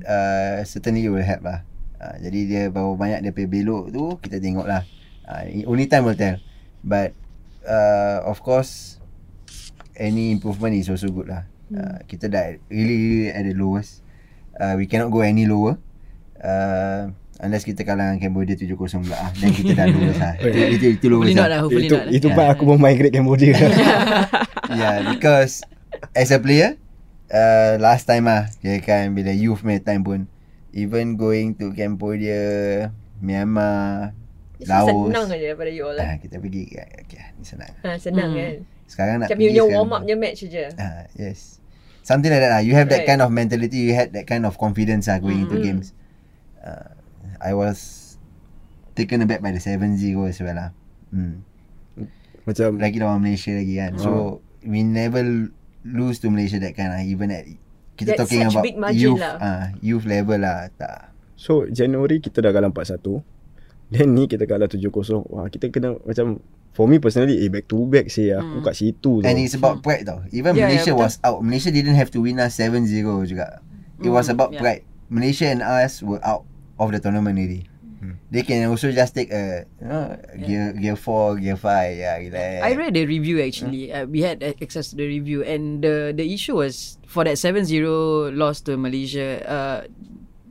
uh, 0.08 0.64
certainly 0.64 1.12
will 1.12 1.24
help 1.24 1.44
lah. 1.44 1.68
Uh, 2.00 2.16
jadi 2.24 2.40
dia 2.48 2.64
berapa 2.72 2.96
banyak 2.96 3.20
dia 3.28 3.32
pergi 3.36 3.52
belok 3.52 3.92
tu, 3.92 4.04
kita 4.24 4.40
tengok 4.40 4.64
lah. 4.64 4.88
Uh, 5.28 5.68
only 5.68 5.92
time 5.92 6.08
will 6.08 6.16
tell. 6.16 6.40
But, 6.82 7.12
uh, 7.68 8.24
of 8.24 8.40
course, 8.40 8.98
any 10.00 10.32
improvement 10.32 10.74
is 10.80 10.88
also 10.88 11.12
good 11.12 11.28
lah. 11.28 11.44
Mm. 11.68 11.76
Uh, 11.76 11.98
kita 12.08 12.32
dah 12.32 12.56
really, 12.72 12.96
really 12.96 13.30
at 13.36 13.44
the 13.44 13.54
lowest. 13.54 14.00
Uh, 14.56 14.80
we 14.80 14.88
cannot 14.88 15.12
go 15.12 15.20
any 15.20 15.44
lower. 15.44 15.76
Uh, 16.40 17.12
Unless 17.42 17.66
kita 17.66 17.82
kalah 17.82 18.14
dengan 18.14 18.22
Cambodia 18.22 18.54
7-0 18.54 18.78
pula 18.78 19.18
ah. 19.18 19.34
Dan 19.34 19.50
kita 19.50 19.74
dah 19.74 19.90
lulus 19.90 20.18
lah 20.22 20.34
Itu, 20.46 20.60
itu, 20.78 20.86
itu 21.02 21.06
lulus 21.10 21.34
lah. 21.34 21.50
lah 21.50 21.60
Itu, 21.66 21.96
lah. 21.98 22.06
itu 22.14 22.28
yeah. 22.30 22.54
aku 22.54 22.64
mau 22.70 22.78
migrate 22.78 23.18
Cambodia 23.18 23.58
Yeah 24.78 25.10
because 25.10 25.66
As 26.14 26.30
a 26.30 26.38
player 26.38 26.78
uh, 27.34 27.82
Last 27.82 28.06
time 28.06 28.30
lah 28.30 28.54
Kira 28.62 28.78
kan 28.86 29.18
bila 29.18 29.34
youth 29.34 29.66
main 29.66 29.82
time 29.82 30.06
pun 30.06 30.30
Even 30.70 31.18
going 31.18 31.58
to 31.58 31.74
Cambodia 31.74 32.94
Myanmar 33.18 34.14
Laos 34.62 35.10
Senang 35.10 35.26
aja 35.26 35.46
daripada 35.50 35.74
you 35.74 35.84
all 35.90 35.98
lah. 35.98 36.06
Ah, 36.06 36.16
kita 36.22 36.38
pergi 36.38 36.70
okay, 36.78 37.34
ni 37.42 37.44
senang 37.44 37.74
ha, 37.82 37.98
Senang 37.98 38.38
hmm. 38.38 38.38
kan 38.38 38.54
Sekarang 38.86 39.16
nak 39.18 39.28
Macam 39.34 39.42
you 39.42 39.66
warm 39.66 39.90
up 39.98 40.06
je 40.06 40.14
match 40.14 40.46
je 40.46 40.70
ah, 40.78 41.10
Yes 41.18 41.58
Something 42.06 42.30
like 42.30 42.46
that 42.46 42.54
lah 42.54 42.62
You 42.62 42.78
have 42.78 42.86
right. 42.86 43.02
that 43.02 43.10
kind 43.10 43.26
of 43.26 43.34
mentality 43.34 43.90
You 43.90 43.98
had 43.98 44.14
that 44.14 44.30
kind 44.30 44.46
of 44.46 44.62
confidence 44.62 45.10
lah 45.10 45.18
Going 45.18 45.42
mm-hmm. 45.42 45.58
into 45.58 45.66
games 45.66 45.98
uh, 46.62 47.01
I 47.42 47.58
was 47.58 48.12
taken 48.94 49.22
aback 49.26 49.42
by 49.42 49.52
the 49.52 49.62
7-0 49.62 49.98
as 50.30 50.38
well 50.40 50.56
lah. 50.56 50.70
Hmm. 51.10 51.44
Macam 52.46 52.78
lagi 52.78 52.98
lawan 53.02 53.22
Malaysia 53.22 53.54
lagi 53.54 53.78
kan. 53.78 53.92
Oh. 53.98 54.02
So 54.02 54.12
we 54.66 54.86
never 54.86 55.22
lose 55.86 56.22
to 56.22 56.30
Malaysia 56.30 56.62
that 56.62 56.78
kind 56.78 56.94
lah. 56.94 57.02
Even 57.02 57.34
at 57.34 57.50
kita 57.98 58.16
That's 58.18 58.30
talking 58.30 58.46
about 58.50 58.94
youth 58.94 59.22
lah. 59.22 59.36
uh, 59.38 59.66
youth 59.82 60.06
level 60.06 60.42
lah 60.42 60.70
tak. 60.78 61.14
So 61.38 61.66
January 61.70 62.22
kita 62.22 62.42
dah 62.42 62.54
kalah 62.54 62.70
4-1. 62.70 63.22
Then 63.92 64.16
ni 64.16 64.30
kita 64.30 64.48
kalah 64.48 64.70
7-0. 64.72 64.88
Wah 65.28 65.50
kita 65.52 65.68
kena 65.74 65.98
macam 66.06 66.40
For 66.72 66.88
me 66.88 67.04
personally 67.04 67.36
eh, 67.44 67.52
Back 67.52 67.68
to 67.68 67.84
back 67.84 68.08
say 68.08 68.32
Aku 68.32 68.64
mm. 68.64 68.66
kat 68.66 68.80
situ 68.80 69.20
And 69.28 69.36
tau. 69.36 69.44
it's 69.44 69.56
about 69.60 69.84
pride 69.84 70.08
tau 70.08 70.24
Even 70.32 70.56
yeah, 70.56 70.72
Malaysia 70.72 70.96
yeah, 70.96 71.04
was 71.04 71.20
out 71.20 71.44
Malaysia 71.44 71.68
didn't 71.68 72.00
have 72.00 72.08
to 72.16 72.24
win 72.24 72.40
us 72.40 72.56
7-0 72.56 72.88
juga 73.28 73.60
It 74.00 74.08
mm, 74.08 74.16
was 74.16 74.32
about 74.32 74.56
yeah. 74.56 74.64
pride 74.64 74.84
Malaysia 75.12 75.52
and 75.52 75.60
us 75.60 76.00
were 76.00 76.24
out 76.24 76.48
of 76.82 76.92
the 76.92 77.00
tournament 77.00 77.38
already. 77.38 77.70
Hmm. 78.02 78.18
They 78.34 78.42
can 78.42 78.66
also 78.66 78.90
just 78.90 79.14
take 79.14 79.30
a 79.30 79.70
you 79.78 79.88
know, 79.88 80.18
gear 80.42 80.74
gear 80.74 80.98
four, 80.98 81.38
gear 81.38 81.54
five. 81.54 81.94
Yeah, 81.94 82.18
like. 82.18 82.66
I 82.66 82.74
read 82.74 82.98
the 82.98 83.06
review 83.06 83.38
actually. 83.46 83.94
Hmm. 83.94 83.96
Uh, 83.96 84.06
we 84.10 84.26
had 84.26 84.42
access 84.42 84.90
to 84.90 84.96
the 84.98 85.06
review, 85.06 85.46
and 85.46 85.86
the 85.86 86.10
the 86.10 86.26
issue 86.26 86.58
was 86.58 86.98
for 87.06 87.22
that 87.24 87.38
7-0 87.38 88.34
loss 88.34 88.66
to 88.66 88.74
Malaysia. 88.74 89.46
Uh, 89.46 89.80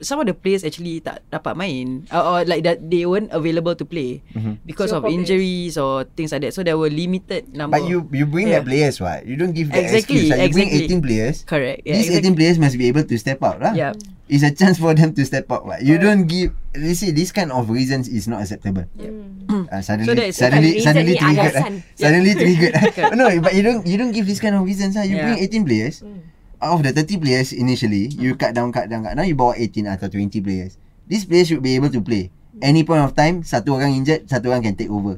some 0.00 0.20
of 0.20 0.26
the 0.26 0.36
players 0.36 0.64
actually 0.64 1.00
tak 1.00 1.22
dapat 1.30 1.56
main, 1.56 2.08
or, 2.10 2.22
or 2.22 2.38
like 2.44 2.64
that 2.64 2.80
they 2.82 3.06
weren't 3.06 3.30
available 3.32 3.76
to 3.76 3.84
play 3.84 4.20
mm-hmm. 4.34 4.58
because 4.66 4.90
so 4.90 5.00
of 5.00 5.08
injuries 5.08 5.76
or 5.76 6.04
things 6.16 6.32
like 6.32 6.42
that. 6.44 6.52
So 6.52 6.64
there 6.64 6.76
were 6.76 6.90
limited 6.90 7.52
number. 7.54 7.78
But 7.78 7.88
you 7.88 8.08
you 8.10 8.26
bring 8.26 8.48
yeah. 8.50 8.60
the 8.60 8.68
players, 8.68 8.98
what? 8.98 9.24
You 9.24 9.36
don't 9.36 9.52
give 9.52 9.72
the 9.72 9.80
exactly, 9.80 10.26
excuse. 10.26 10.34
Like 10.34 10.50
exactly. 10.50 10.82
You 10.82 10.88
bring 10.88 11.00
18 11.00 11.06
players. 11.06 11.36
Correct. 11.44 11.80
Yeah, 11.84 11.96
These 12.00 12.10
exactly. 12.16 12.34
18 12.34 12.38
players 12.38 12.56
must 12.58 12.76
be 12.76 12.86
able 12.88 13.04
to 13.04 13.14
step 13.20 13.40
out, 13.44 13.60
lah. 13.60 13.72
Yeah 13.76 13.94
it's 14.30 14.46
a 14.46 14.54
chance 14.54 14.78
for 14.78 14.94
them 14.94 15.12
to 15.12 15.26
step 15.26 15.50
up. 15.50 15.66
Right? 15.66 15.82
You 15.82 15.98
right. 15.98 16.06
don't 16.06 16.24
give. 16.30 16.54
You 16.78 16.94
see, 16.94 17.10
this 17.10 17.34
kind 17.34 17.50
of 17.50 17.68
reasons 17.68 18.06
is 18.06 18.30
not 18.30 18.46
acceptable. 18.46 18.86
Mm. 18.96 19.66
Uh, 19.66 19.82
suddenly, 19.82 20.30
so 20.30 20.46
suddenly, 20.46 20.78
suddenly 20.78 21.18
triggered. 21.18 21.54
Uh, 21.58 21.70
suddenly 21.98 22.32
triggered. 22.38 22.74
no, 23.18 23.26
but 23.42 23.52
you 23.58 23.66
don't. 23.66 23.82
You 23.84 23.98
don't 23.98 24.14
give 24.14 24.30
this 24.30 24.38
kind 24.38 24.54
of 24.54 24.62
reasons. 24.62 24.96
Uh. 24.96 25.02
You 25.02 25.18
yeah. 25.18 25.34
bring 25.34 25.42
18 25.42 25.66
players. 25.66 26.00
Mm. 26.06 26.22
Out 26.60 26.80
of 26.80 26.80
the 26.84 26.92
30 26.92 27.16
players 27.16 27.56
initially, 27.56 28.12
mm. 28.12 28.20
you 28.20 28.36
cut 28.36 28.52
down, 28.52 28.68
cut 28.70 28.92
down, 28.92 29.04
cut. 29.04 29.16
Now 29.16 29.24
you 29.24 29.34
bawa 29.34 29.56
18 29.56 29.88
atau 29.88 30.12
20 30.12 30.44
players. 30.44 30.76
These 31.08 31.24
players 31.24 31.48
should 31.48 31.64
be 31.64 31.74
able 31.74 31.88
to 31.90 32.04
play. 32.04 32.28
Any 32.60 32.84
point 32.84 33.00
of 33.00 33.16
time, 33.16 33.40
satu 33.40 33.80
orang 33.80 33.96
injured, 33.96 34.28
satu 34.28 34.52
orang 34.52 34.62
can 34.62 34.76
take 34.76 34.92
over. 34.92 35.16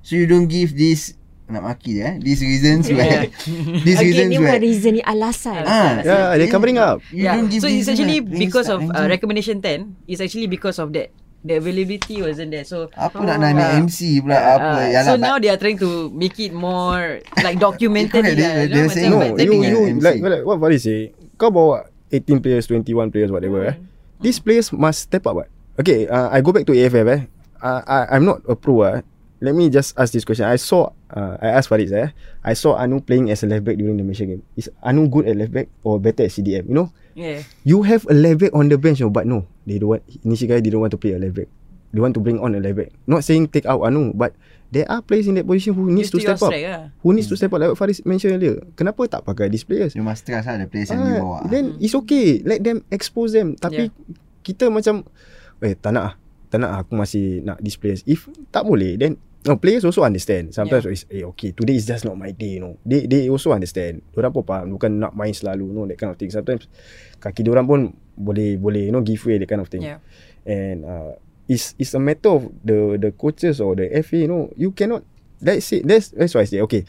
So 0.00 0.16
you 0.16 0.24
don't 0.24 0.48
give 0.48 0.72
this 0.72 1.18
nak 1.48 1.64
maki 1.64 2.04
eh 2.04 2.20
these 2.20 2.44
reasons 2.44 2.92
where 2.92 3.24
these 3.86 3.96
okay, 3.96 4.04
reasons 4.12 4.28
ni 4.28 4.36
where 4.36 4.60
reason 4.60 5.00
ni 5.00 5.02
alasan 5.02 5.64
ah 5.64 5.96
yeah 6.04 6.36
they 6.36 6.44
covering 6.44 6.76
up 6.76 7.00
yeah. 7.08 7.40
so 7.56 7.64
it's 7.64 7.88
actually 7.88 8.20
because 8.20 8.68
of 8.68 8.84
uh, 8.84 9.08
recommendation 9.08 9.64
10 9.64 9.96
it's 10.04 10.20
actually 10.20 10.44
because 10.44 10.76
of 10.76 10.92
that 10.92 11.08
the 11.44 11.54
availability 11.56 12.22
wasn't 12.22 12.50
there. 12.50 12.66
So 12.66 12.90
apa 12.94 13.14
oh, 13.18 13.24
nak 13.26 13.38
nanya 13.38 13.78
uh, 13.78 13.82
MC 13.86 14.22
pula? 14.22 14.34
Uh, 14.34 14.44
apa 14.58 14.70
uh, 14.90 15.04
so 15.06 15.14
now 15.14 15.38
they 15.38 15.50
are 15.50 15.60
trying 15.60 15.78
to 15.78 16.10
make 16.10 16.38
it 16.42 16.50
more 16.50 17.22
like 17.42 17.58
documented 17.62 18.24
they, 18.24 18.34
they, 18.34 18.66
they, 18.66 18.88
saying 18.90 19.14
no 19.14 19.22
you, 19.38 19.62
you 19.62 19.80
like, 20.02 20.18
like 20.18 20.42
what 20.42 20.58
Fadi 20.58 20.78
say 20.78 21.14
kau 21.38 21.50
bawa 21.50 21.86
18 22.10 22.42
players 22.42 22.66
21 22.66 23.12
players 23.14 23.30
whatever 23.30 23.62
mm. 23.62 23.70
eh. 23.72 23.76
These 24.18 24.42
players 24.42 24.74
must 24.74 25.06
step 25.06 25.22
up 25.30 25.38
what? 25.38 25.48
Okay 25.78 26.10
uh, 26.10 26.26
I 26.34 26.42
go 26.42 26.50
back 26.50 26.66
to 26.66 26.74
AFF 26.74 27.06
eh. 27.06 27.20
Uh, 27.62 27.82
I, 27.86 28.18
I'm 28.18 28.26
not 28.26 28.42
a 28.50 28.58
pro 28.58 28.82
eh 28.82 29.02
let 29.40 29.54
me 29.54 29.70
just 29.70 29.94
ask 29.98 30.12
this 30.12 30.26
question. 30.26 30.46
I 30.46 30.56
saw, 30.56 30.90
uh, 31.10 31.38
I 31.38 31.54
asked 31.58 31.70
Farid, 31.70 31.90
eh? 31.92 32.10
I 32.42 32.54
saw 32.54 32.74
Anu 32.78 33.00
playing 33.00 33.30
as 33.30 33.42
a 33.42 33.46
left 33.46 33.64
back 33.64 33.78
during 33.78 33.96
the 33.96 34.04
Malaysia 34.04 34.26
game. 34.26 34.42
Is 34.58 34.70
Anu 34.82 35.06
good 35.06 35.26
at 35.26 35.38
left 35.38 35.52
back 35.54 35.66
or 35.86 35.98
better 36.02 36.26
at 36.26 36.34
CDM? 36.34 36.66
You 36.68 36.74
know? 36.74 36.88
Yeah. 37.14 37.42
You 37.62 37.82
have 37.86 38.06
a 38.10 38.14
left 38.14 38.42
back 38.42 38.52
on 38.54 38.70
the 38.70 38.78
bench, 38.78 39.02
but 39.10 39.26
no, 39.26 39.46
they 39.66 39.78
don't 39.78 39.98
want. 39.98 40.02
Nishigai 40.26 40.62
didn't 40.62 40.78
want 40.78 40.94
to 40.94 41.00
play 41.00 41.14
a 41.14 41.18
left 41.18 41.34
back. 41.34 41.48
They 41.94 42.00
want 42.04 42.14
to 42.14 42.20
bring 42.20 42.38
on 42.38 42.54
a 42.54 42.60
left 42.60 42.76
back. 42.76 42.90
Not 43.06 43.24
saying 43.24 43.48
take 43.48 43.66
out 43.66 43.80
Anu, 43.82 44.12
but 44.12 44.34
there 44.70 44.84
are 44.90 45.00
players 45.00 45.26
in 45.26 45.34
that 45.40 45.46
position 45.46 45.72
who 45.72 45.88
needs 45.88 46.10
to 46.12 46.20
step 46.20 46.36
up. 46.36 46.52
Strike, 46.52 46.62
yeah. 46.62 46.92
Who 47.00 47.16
needs 47.16 47.26
mm. 47.26 47.32
to 47.32 47.36
step 47.40 47.52
up? 47.54 47.60
Like 47.60 47.70
what 47.72 47.78
Farid 47.78 48.04
mentioned 48.04 48.36
earlier. 48.36 48.60
Kenapa 48.76 49.08
tak 49.08 49.24
pakai 49.24 49.48
these 49.48 49.64
players? 49.64 49.96
You 49.96 50.04
must 50.04 50.26
trust 50.28 50.46
lah 50.46 50.60
the 50.60 50.68
players 50.68 50.92
yang 50.92 51.00
you 51.00 51.16
bawa. 51.18 51.48
Then 51.48 51.78
it's 51.80 51.96
okay. 51.96 52.44
Let 52.44 52.60
them 52.60 52.84
expose 52.92 53.32
them. 53.32 53.56
Tapi 53.56 53.88
yeah. 53.88 54.14
kita 54.44 54.68
macam, 54.68 55.08
eh 55.64 55.74
tak 55.78 55.94
nak 55.96 56.04
ah. 56.04 56.14
Tak 56.48 56.64
nak 56.64 56.72
aku 56.80 56.96
masih 56.96 57.44
nak 57.44 57.60
players. 57.60 58.00
If 58.08 58.28
tak 58.48 58.64
boleh, 58.64 58.96
then 58.96 59.20
No, 59.46 59.54
players 59.54 59.86
also 59.86 60.02
understand. 60.02 60.50
Sometimes 60.50 60.84
yeah. 60.84 60.94
it's, 60.94 61.04
eh, 61.08 61.24
okay, 61.30 61.54
today 61.54 61.78
is 61.78 61.86
just 61.86 62.02
not 62.02 62.18
my 62.18 62.34
day, 62.34 62.58
you 62.58 62.62
know. 62.62 62.74
They 62.82 63.06
they 63.06 63.30
also 63.30 63.54
understand. 63.54 64.02
Orang 64.18 64.34
pun 64.34 64.42
faham, 64.42 64.74
bukan 64.74 64.98
nak 64.98 65.14
main 65.14 65.30
selalu, 65.30 65.70
you 65.70 65.74
know, 65.78 65.86
that 65.86 65.94
kind 65.94 66.10
of 66.10 66.18
thing. 66.18 66.34
Sometimes, 66.34 66.66
kaki 67.22 67.46
orang 67.46 67.64
pun 67.70 67.80
boleh, 68.18 68.58
boleh, 68.58 68.90
you 68.90 68.92
know, 68.92 69.00
give 69.00 69.22
way, 69.24 69.38
that 69.38 69.46
kind 69.46 69.62
of 69.62 69.70
thing. 69.70 69.86
Yeah. 69.86 70.02
And, 70.42 70.82
uh, 70.82 71.14
it's, 71.46 71.78
it's 71.78 71.94
a 71.94 72.02
matter 72.02 72.34
of 72.34 72.50
the 72.66 72.98
the 72.98 73.10
coaches 73.14 73.62
or 73.62 73.78
the 73.78 73.88
FA, 74.02 74.26
you 74.26 74.28
know, 74.28 74.50
you 74.58 74.74
cannot, 74.74 75.06
let's 75.40 75.70
say, 75.70 75.80
that's, 75.86 76.10
that's 76.12 76.34
why 76.34 76.42
I 76.44 76.50
say, 76.50 76.60
okay, 76.66 76.84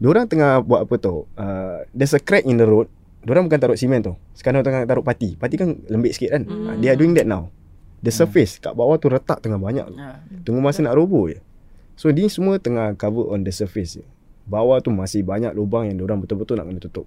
Diorang 0.00 0.24
tengah 0.24 0.64
buat 0.64 0.88
apa 0.88 0.96
tau 0.96 1.28
uh, 1.36 1.84
There's 1.92 2.16
a 2.16 2.20
crack 2.24 2.48
in 2.48 2.56
the 2.56 2.64
road 2.64 2.88
Diorang 3.20 3.52
bukan 3.52 3.60
taruh 3.60 3.76
simen 3.76 4.00
tau 4.00 4.16
Sekarang 4.32 4.64
tengah 4.64 4.88
taruh 4.88 5.04
pati 5.04 5.36
Pati 5.36 5.60
kan 5.60 5.76
lembik 5.92 6.16
sikit 6.16 6.40
kan 6.40 6.42
mm. 6.48 6.80
They 6.80 6.88
are 6.88 6.96
doing 6.96 7.12
that 7.20 7.28
now 7.28 7.52
The 8.00 8.08
surface 8.08 8.56
kat 8.56 8.72
bawah 8.72 8.96
tu 8.96 9.12
retak 9.12 9.44
tengah 9.44 9.60
banyak 9.60 9.92
Ah. 10.00 10.24
Tunggu 10.40 10.64
masa 10.64 10.80
nak 10.80 10.96
roboh 10.96 11.28
je 11.28 11.44
So 12.00 12.08
ni 12.08 12.32
semua 12.32 12.56
tengah 12.56 12.96
cover 12.96 13.28
on 13.28 13.44
the 13.44 13.52
surface 13.52 14.00
je 14.00 14.04
Bawah 14.48 14.80
tu 14.80 14.88
masih 14.88 15.20
banyak 15.20 15.52
lubang 15.52 15.84
yang 15.84 16.00
diorang 16.00 16.16
betul-betul 16.24 16.56
nak 16.56 16.64
kena 16.64 16.80
tutup 16.80 17.04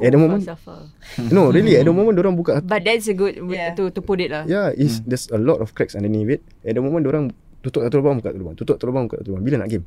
At 0.00 0.10
the 0.10 0.18
moment. 0.18 0.42
No 1.36 1.52
really 1.52 1.76
At 1.76 1.84
the 1.84 1.92
moment 2.00 2.16
diorang 2.16 2.34
buka 2.34 2.64
But 2.64 2.82
that's 2.88 3.06
a 3.06 3.14
good 3.14 3.38
Yeah. 3.44 3.76
to 3.76 3.92
to 3.92 4.00
put 4.00 4.18
it 4.24 4.32
lah. 4.32 4.48
Yeah, 4.48 4.72
is 4.74 5.04
there's 5.04 5.28
a 5.30 5.38
lot 5.38 5.60
of 5.60 5.76
cracks 5.76 5.94
underneath 5.94 6.40
it. 6.40 6.42
At 6.66 6.74
the 6.74 6.82
moment, 6.82 7.06
orang 7.06 7.36
tutup 7.62 7.86
satu 7.86 8.02
lubang, 8.02 8.18
buka 8.18 8.34
satu 8.34 8.40
lubang. 8.42 8.54
Tutup 8.58 8.74
satu 8.80 8.86
lubang, 8.90 9.06
buka 9.06 9.22
satu 9.22 9.30
lubang. 9.30 9.44
Bila 9.46 9.56
nak 9.62 9.70
game? 9.70 9.86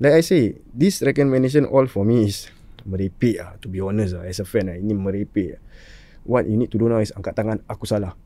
Like 0.00 0.16
I 0.16 0.22
say, 0.24 0.56
this 0.72 1.04
recommendation 1.04 1.68
all 1.68 1.84
for 1.90 2.08
me 2.08 2.24
is 2.24 2.48
merepek 2.88 3.36
lah. 3.42 3.60
To 3.60 3.68
be 3.68 3.84
honest 3.84 4.16
lah, 4.16 4.24
as 4.24 4.40
a 4.40 4.48
fan 4.48 4.72
lah. 4.72 4.80
Ini 4.80 4.96
merepek. 4.96 5.60
What 6.24 6.48
you 6.48 6.56
need 6.56 6.72
to 6.72 6.80
do 6.80 6.88
now 6.88 7.04
is 7.04 7.12
angkat 7.12 7.36
tangan, 7.36 7.60
aku 7.68 7.84
salah. 7.84 8.16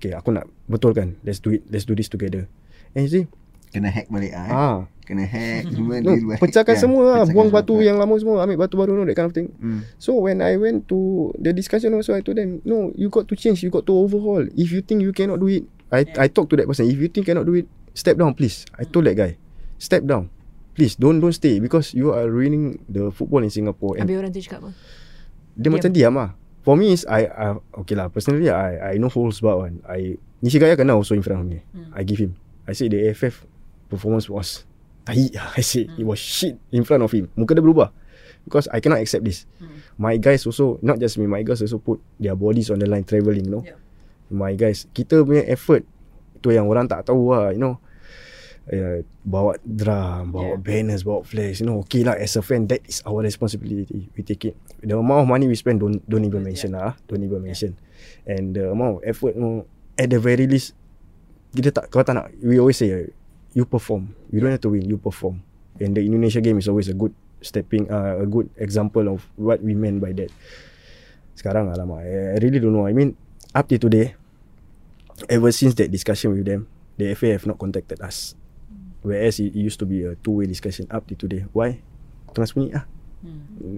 Okay, 0.00 0.16
aku 0.16 0.32
nak 0.32 0.48
betulkan. 0.72 1.20
Let's 1.20 1.44
do 1.44 1.52
it. 1.52 1.68
Let's 1.68 1.84
do 1.84 1.92
this 1.92 2.08
together. 2.08 2.48
And 2.96 3.04
you 3.04 3.12
see, 3.12 3.24
Kena 3.70 3.88
hack 3.88 4.10
balik 4.10 4.34
ah. 4.34 4.42
eh. 4.42 4.50
ah, 4.50 4.78
Kena 5.06 5.24
hack 5.24 5.62
semua 5.74 6.02
no, 6.02 6.10
balik. 6.10 6.38
pecahkan 6.42 6.74
Ya, 6.74 6.80
semua 6.82 7.02
lah. 7.02 7.14
pecahkan 7.22 7.34
Buang 7.34 7.48
semua. 7.50 7.62
batu 7.62 7.74
yang 7.78 7.96
lama 7.98 8.14
semua. 8.18 8.42
Ambil 8.42 8.58
batu 8.58 8.74
baru, 8.74 8.92
no, 8.94 9.06
that 9.06 9.14
kind 9.14 9.30
of 9.30 9.34
thing. 9.34 9.48
Hmm. 9.58 9.86
So 9.96 10.18
when 10.18 10.42
I 10.42 10.58
went 10.58 10.90
to 10.90 11.30
the 11.38 11.54
discussion 11.54 11.94
also, 11.94 12.14
I 12.14 12.22
told 12.22 12.38
them, 12.38 12.58
no, 12.66 12.90
you 12.94 13.06
got 13.08 13.30
to 13.30 13.34
change, 13.38 13.62
you 13.62 13.70
got 13.70 13.86
to 13.86 13.94
overhaul. 13.94 14.42
If 14.58 14.70
you 14.70 14.82
think 14.82 15.02
you 15.02 15.14
cannot 15.14 15.38
do 15.38 15.46
it, 15.46 15.64
I 15.90 16.02
I 16.18 16.26
talk 16.26 16.50
to 16.50 16.58
that 16.58 16.66
person. 16.66 16.86
If 16.86 16.98
you 16.98 17.06
think 17.06 17.26
cannot 17.26 17.46
do 17.46 17.54
it, 17.58 17.66
step 17.94 18.18
down, 18.18 18.34
please. 18.34 18.66
I 18.74 18.86
told 18.86 19.06
that 19.06 19.14
guy, 19.14 19.34
step 19.78 20.06
down, 20.06 20.30
please. 20.74 20.94
Don't 20.94 21.18
don't 21.18 21.34
stay 21.34 21.58
because 21.58 21.90
you 21.94 22.10
are 22.14 22.26
ruining 22.26 22.78
the 22.86 23.10
football 23.10 23.42
in 23.42 23.50
Singapore. 23.50 23.98
Habis 23.98 24.14
orang 24.18 24.30
tu 24.30 24.42
cakap 24.42 24.66
apa? 24.66 24.70
dia 25.50 25.68
macam 25.68 25.90
diam 25.90 26.14
lah. 26.14 26.30
For 26.62 26.78
me 26.78 26.94
is 26.94 27.02
I, 27.10 27.26
I 27.26 27.46
okay 27.82 27.98
lah. 27.98 28.06
Personally, 28.12 28.46
I 28.46 28.94
I 28.94 29.02
know 29.02 29.10
Holzbach 29.10 29.58
one. 29.58 29.82
I 29.90 30.14
Nishigaya 30.38 30.78
kena 30.78 30.94
also 30.94 31.18
in 31.18 31.26
front 31.26 31.42
of 31.42 31.46
me. 31.50 31.66
I 31.90 32.06
give 32.06 32.22
him. 32.22 32.38
I 32.64 32.72
say 32.72 32.86
the 32.86 33.10
AFF 33.10 33.49
performance 33.90 34.30
was 34.30 34.62
tahi. 35.02 35.34
I 35.58 35.62
say 35.66 35.90
it 35.90 36.06
was 36.06 36.22
shit 36.22 36.54
in 36.70 36.86
front 36.86 37.02
of 37.02 37.10
him. 37.10 37.26
Muka 37.34 37.58
dia 37.58 37.64
berubah. 37.66 37.90
Because 38.46 38.70
I 38.72 38.80
cannot 38.80 39.04
accept 39.04 39.26
this. 39.26 39.44
My 40.00 40.16
guys 40.16 40.48
also, 40.48 40.80
not 40.80 40.96
just 40.96 41.20
me, 41.20 41.28
my 41.28 41.44
guys 41.44 41.60
also 41.60 41.76
put 41.76 42.00
their 42.16 42.32
bodies 42.32 42.72
on 42.72 42.80
the 42.80 42.88
line 42.88 43.04
travelling, 43.04 43.44
you 43.44 43.52
know. 43.52 43.64
Yeah. 43.66 43.76
My 44.32 44.56
guys, 44.56 44.88
kita 44.96 45.20
punya 45.28 45.44
effort 45.44 45.84
tu 46.40 46.48
yang 46.48 46.64
orang 46.64 46.88
tak 46.88 47.04
tahu 47.04 47.36
lah, 47.36 47.52
you 47.52 47.60
know. 47.60 47.76
Uh, 48.70 49.04
bawa 49.26 49.60
drum, 49.60 50.32
bawa 50.32 50.56
Yeah. 50.56 50.62
banners, 50.62 51.04
bawa 51.04 51.20
flags, 51.20 51.60
you 51.60 51.68
know. 51.68 51.84
Okay 51.84 52.00
lah, 52.00 52.16
as 52.16 52.32
a 52.38 52.40
fan, 52.40 52.64
that 52.72 52.80
is 52.88 53.04
our 53.04 53.20
responsibility. 53.20 54.08
We 54.16 54.24
take 54.24 54.48
it. 54.48 54.56
The 54.80 54.96
amount 54.96 55.26
of 55.26 55.28
money 55.28 55.44
we 55.44 55.58
spend, 55.58 55.84
don't 55.84 56.00
don't 56.08 56.24
even 56.24 56.40
mention 56.40 56.72
lah. 56.72 56.96
Don't 57.12 57.20
even 57.20 57.44
mention. 57.44 57.76
And 58.24 58.56
the 58.56 58.72
amount 58.72 59.04
of 59.04 59.10
effort, 59.10 59.36
you 59.36 59.42
know, 59.44 59.68
at 60.00 60.08
the 60.08 60.16
very 60.16 60.48
least, 60.48 60.72
kita 61.52 61.76
tak, 61.76 61.92
kau 61.92 62.00
tak 62.00 62.16
nak, 62.16 62.32
we 62.40 62.56
always 62.56 62.80
say, 62.80 62.88
uh, 62.88 63.04
you 63.54 63.64
perform. 63.66 64.14
You 64.30 64.40
don't 64.40 64.50
have 64.54 64.64
to 64.66 64.70
win, 64.70 64.86
you 64.86 64.98
perform. 64.98 65.42
And 65.80 65.96
the 65.96 66.04
Indonesia 66.04 66.40
game 66.40 66.58
is 66.58 66.68
always 66.68 66.88
a 66.88 66.96
good 66.96 67.14
stepping, 67.40 67.88
uh, 67.90 68.20
a 68.20 68.26
good 68.26 68.50
example 68.56 69.08
of 69.08 69.24
what 69.36 69.62
we 69.64 69.74
meant 69.74 70.00
by 70.00 70.12
that. 70.16 70.30
Sekarang 71.34 71.72
alamak, 71.72 72.04
I 72.04 72.36
I 72.36 72.38
really 72.38 72.60
don't 72.60 72.76
know. 72.76 72.84
I 72.84 72.92
mean, 72.92 73.16
up 73.56 73.64
till 73.66 73.80
today, 73.80 74.12
ever 75.28 75.50
since 75.50 75.72
that 75.80 75.88
discussion 75.88 76.36
with 76.36 76.44
them, 76.44 76.68
the 77.00 77.16
FA 77.16 77.32
have 77.32 77.48
not 77.48 77.56
contacted 77.56 77.98
us. 78.04 78.36
Whereas 79.00 79.40
it 79.40 79.56
used 79.56 79.80
to 79.80 79.88
be 79.88 80.04
a 80.04 80.12
two-way 80.20 80.44
discussion 80.44 80.84
up 80.92 81.08
till 81.08 81.16
today. 81.16 81.48
Why? 81.56 81.80
Tengah 82.36 82.46
sembunyi 82.46 82.76
ah. 82.76 82.84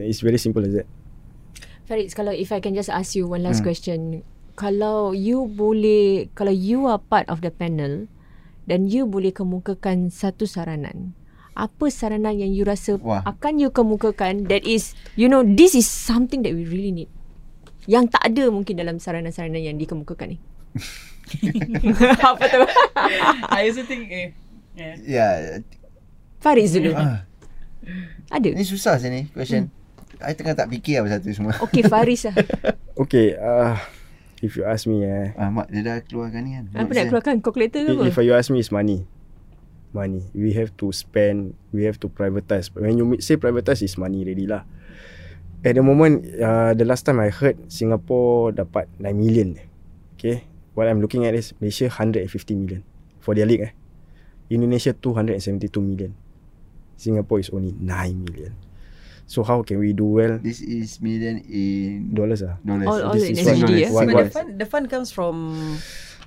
It's 0.02 0.22
very 0.22 0.38
simple 0.38 0.66
as 0.66 0.74
that. 0.82 0.88
Farid, 1.86 2.10
kalau 2.14 2.34
if 2.34 2.50
I 2.50 2.58
can 2.58 2.74
just 2.74 2.90
ask 2.90 3.14
you 3.14 3.30
one 3.30 3.46
last 3.46 3.62
question. 3.62 4.26
Kalau 4.58 5.14
you 5.14 5.48
boleh, 5.48 6.28
kalau 6.34 6.52
you 6.52 6.84
are 6.90 7.00
part 7.00 7.30
of 7.30 7.40
the 7.40 7.54
panel 7.54 8.10
dan 8.68 8.86
you 8.86 9.08
boleh 9.08 9.34
kemukakan 9.34 10.08
satu 10.08 10.46
saranan, 10.46 11.14
apa 11.52 11.86
saranan 11.92 12.36
yang 12.36 12.52
you 12.54 12.62
rasa 12.64 12.96
Wah. 13.02 13.26
akan 13.26 13.60
you 13.60 13.70
kemukakan 13.74 14.48
that 14.48 14.64
is, 14.64 14.96
you 15.18 15.26
know, 15.26 15.42
this 15.44 15.74
is 15.76 15.84
something 15.84 16.40
that 16.46 16.54
we 16.54 16.64
really 16.64 16.94
need. 16.94 17.10
Yang 17.90 18.14
tak 18.14 18.22
ada 18.30 18.46
mungkin 18.48 18.78
dalam 18.78 18.96
saranan-saranan 19.02 19.58
yang 19.58 19.76
dikemukakan 19.76 20.34
ni. 20.34 20.38
apa 22.30 22.44
tu? 22.46 22.60
I 23.56 23.66
also 23.68 23.82
think 23.82 24.08
eh. 24.10 24.30
Yeah. 24.72 24.94
Ya, 25.04 25.28
Farid 26.40 26.66
dulu. 26.72 26.96
ah, 26.96 27.22
Ada. 28.32 28.50
ni 28.56 28.64
susah 28.64 28.96
sih 28.98 29.12
ni 29.12 29.28
question. 29.30 29.68
I 30.22 30.32
tengah 30.38 30.54
tak 30.54 30.70
fikir 30.70 31.02
apa 31.02 31.18
satu 31.18 31.28
semua. 31.34 31.54
Okay, 31.66 31.82
Faris 31.86 32.30
lah. 32.30 32.34
Okay, 32.92 33.32
uh, 33.40 33.72
if 34.42 34.58
you 34.58 34.66
ask 34.66 34.90
me 34.90 35.06
eh, 35.06 35.30
Ah, 35.38 35.48
mak 35.48 35.70
dia 35.70 35.80
dah 35.86 35.96
keluarkan 36.02 36.40
ni 36.42 36.50
kan. 36.58 36.64
Apa 36.74 36.90
nak 36.92 37.04
keluarkan 37.08 37.34
calculator 37.40 37.80
ke 37.86 37.90
apa? 37.94 38.04
If 38.10 38.18
you 38.18 38.34
ask 38.34 38.50
me, 38.50 38.58
it's 38.58 38.74
money. 38.74 39.06
Money. 39.94 40.26
We 40.34 40.52
have 40.58 40.74
to 40.82 40.90
spend. 40.90 41.54
We 41.70 41.86
have 41.86 42.02
to 42.02 42.10
privatize. 42.10 42.74
When 42.74 42.98
you 42.98 43.04
say 43.22 43.38
privatize, 43.38 43.80
is 43.86 43.94
money 43.94 44.26
already 44.26 44.50
lah. 44.50 44.66
At 45.62 45.78
the 45.78 45.84
moment, 45.86 46.26
uh, 46.42 46.74
the 46.74 46.82
last 46.82 47.06
time 47.06 47.22
I 47.22 47.30
heard 47.30 47.54
Singapore 47.70 48.50
dapat 48.50 48.90
9 48.98 49.14
million. 49.14 49.54
Okay. 50.18 50.42
What 50.74 50.90
I'm 50.90 50.98
looking 50.98 51.22
at 51.22 51.38
is 51.38 51.54
Malaysia 51.62 51.86
150 51.86 52.26
million 52.58 52.82
for 53.22 53.38
their 53.38 53.46
league. 53.46 53.70
Eh. 53.70 53.72
Indonesia 54.50 54.90
272 54.90 55.70
million. 55.78 56.18
Singapore 56.98 57.38
is 57.38 57.52
only 57.54 57.70
9 57.78 57.86
million. 58.26 58.52
So 59.24 59.40
how 59.42 59.62
can 59.62 59.78
we 59.78 59.92
do 59.92 60.04
well? 60.04 60.36
This 60.38 60.60
is 60.60 61.00
million 61.00 61.40
in 61.48 62.12
Dollars 62.12 62.42
ah. 62.42 62.60
dollars. 62.60 62.86
All- 62.86 63.04
all 63.08 63.14
This 63.16 63.28
in 63.28 63.38
is 63.38 63.46
SGD, 63.46 63.88
what- 63.88 64.04
But 64.04 64.14
what- 64.14 64.24
the 64.24 64.30
fund 64.30 64.48
the 64.60 64.66
fund 64.66 64.84
comes 64.88 65.08
from 65.08 65.34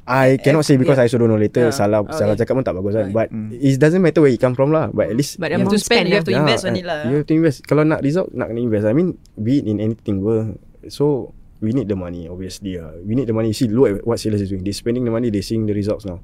I 0.06 0.38
cannot 0.38 0.70
say 0.70 0.78
because 0.78 1.02
yeah. 1.02 1.06
I 1.06 1.10
also 1.10 1.18
don't 1.18 1.34
know 1.34 1.42
later 1.42 1.70
Yeah. 1.70 1.74
salah 1.74 2.06
Oh, 2.06 2.14
salah 2.14 2.38
yeah. 2.38 2.46
cakap 2.46 2.54
pun 2.54 2.62
tak 2.62 2.78
bagus 2.78 2.94
kan. 2.94 3.10
Right. 3.10 3.14
But 3.14 3.28
Mm. 3.34 3.58
it 3.58 3.82
doesn't 3.82 4.02
matter 4.06 4.22
where 4.22 4.30
it 4.30 4.38
come 4.38 4.54
from 4.54 4.70
lah. 4.70 4.94
But 4.94 5.10
at 5.10 5.18
least 5.18 5.42
But 5.42 5.50
you 5.50 5.58
have 5.58 5.74
to 5.74 5.82
spend, 5.82 6.14
you 6.14 6.18
have 6.22 6.30
to 6.30 6.34
invest 6.34 6.62
Yeah, 6.62 6.70
on 6.70 6.74
it 6.78 6.86
lah. 6.86 7.00
You 7.10 7.16
have 7.22 7.28
to 7.30 7.34
invest. 7.34 7.66
Kalau 7.66 7.82
nak 7.82 8.06
result, 8.06 8.30
nak 8.38 8.54
kena 8.54 8.62
invest. 8.62 8.86
I 8.86 8.94
mean, 8.94 9.18
be 9.34 9.62
it 9.62 9.66
in 9.66 9.82
anything. 9.82 10.22
Well, 10.22 10.62
so 10.94 11.34
we 11.58 11.74
need 11.74 11.90
the 11.90 11.98
money, 11.98 12.30
obviously. 12.30 12.78
Uh. 12.78 13.02
We 13.02 13.18
need 13.18 13.26
the 13.26 13.34
money. 13.34 13.50
See, 13.58 13.66
look 13.66 13.90
at 13.90 14.06
what 14.06 14.22
Silas 14.22 14.46
is 14.46 14.54
doing. 14.54 14.62
They 14.62 14.78
spending 14.78 15.02
the 15.02 15.14
money. 15.14 15.34
They 15.34 15.42
seeing 15.42 15.66
the 15.66 15.74
results 15.74 16.06
now. 16.06 16.22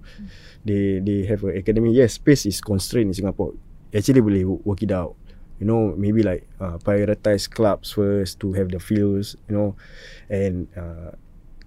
They 0.61 1.01
they 1.01 1.25
have 1.25 1.41
an 1.41 1.57
academy. 1.57 1.97
Yes, 1.97 2.21
space 2.21 2.45
is 2.45 2.61
constrained 2.61 3.09
in 3.09 3.17
Singapore. 3.17 3.57
Actually, 3.89 4.21
boleh 4.21 4.45
wo- 4.45 4.61
work 4.61 4.85
it 4.85 4.93
out. 4.93 5.17
You 5.61 5.69
know, 5.69 5.93
maybe 5.93 6.25
like 6.25 6.49
uh, 6.57 6.81
prioritize 6.81 7.45
clubs 7.45 7.93
first 7.93 8.41
to 8.41 8.57
have 8.57 8.73
the 8.73 8.81
fields. 8.81 9.37
You 9.45 9.53
know, 9.53 9.69
and 10.25 10.65
uh, 10.73 11.13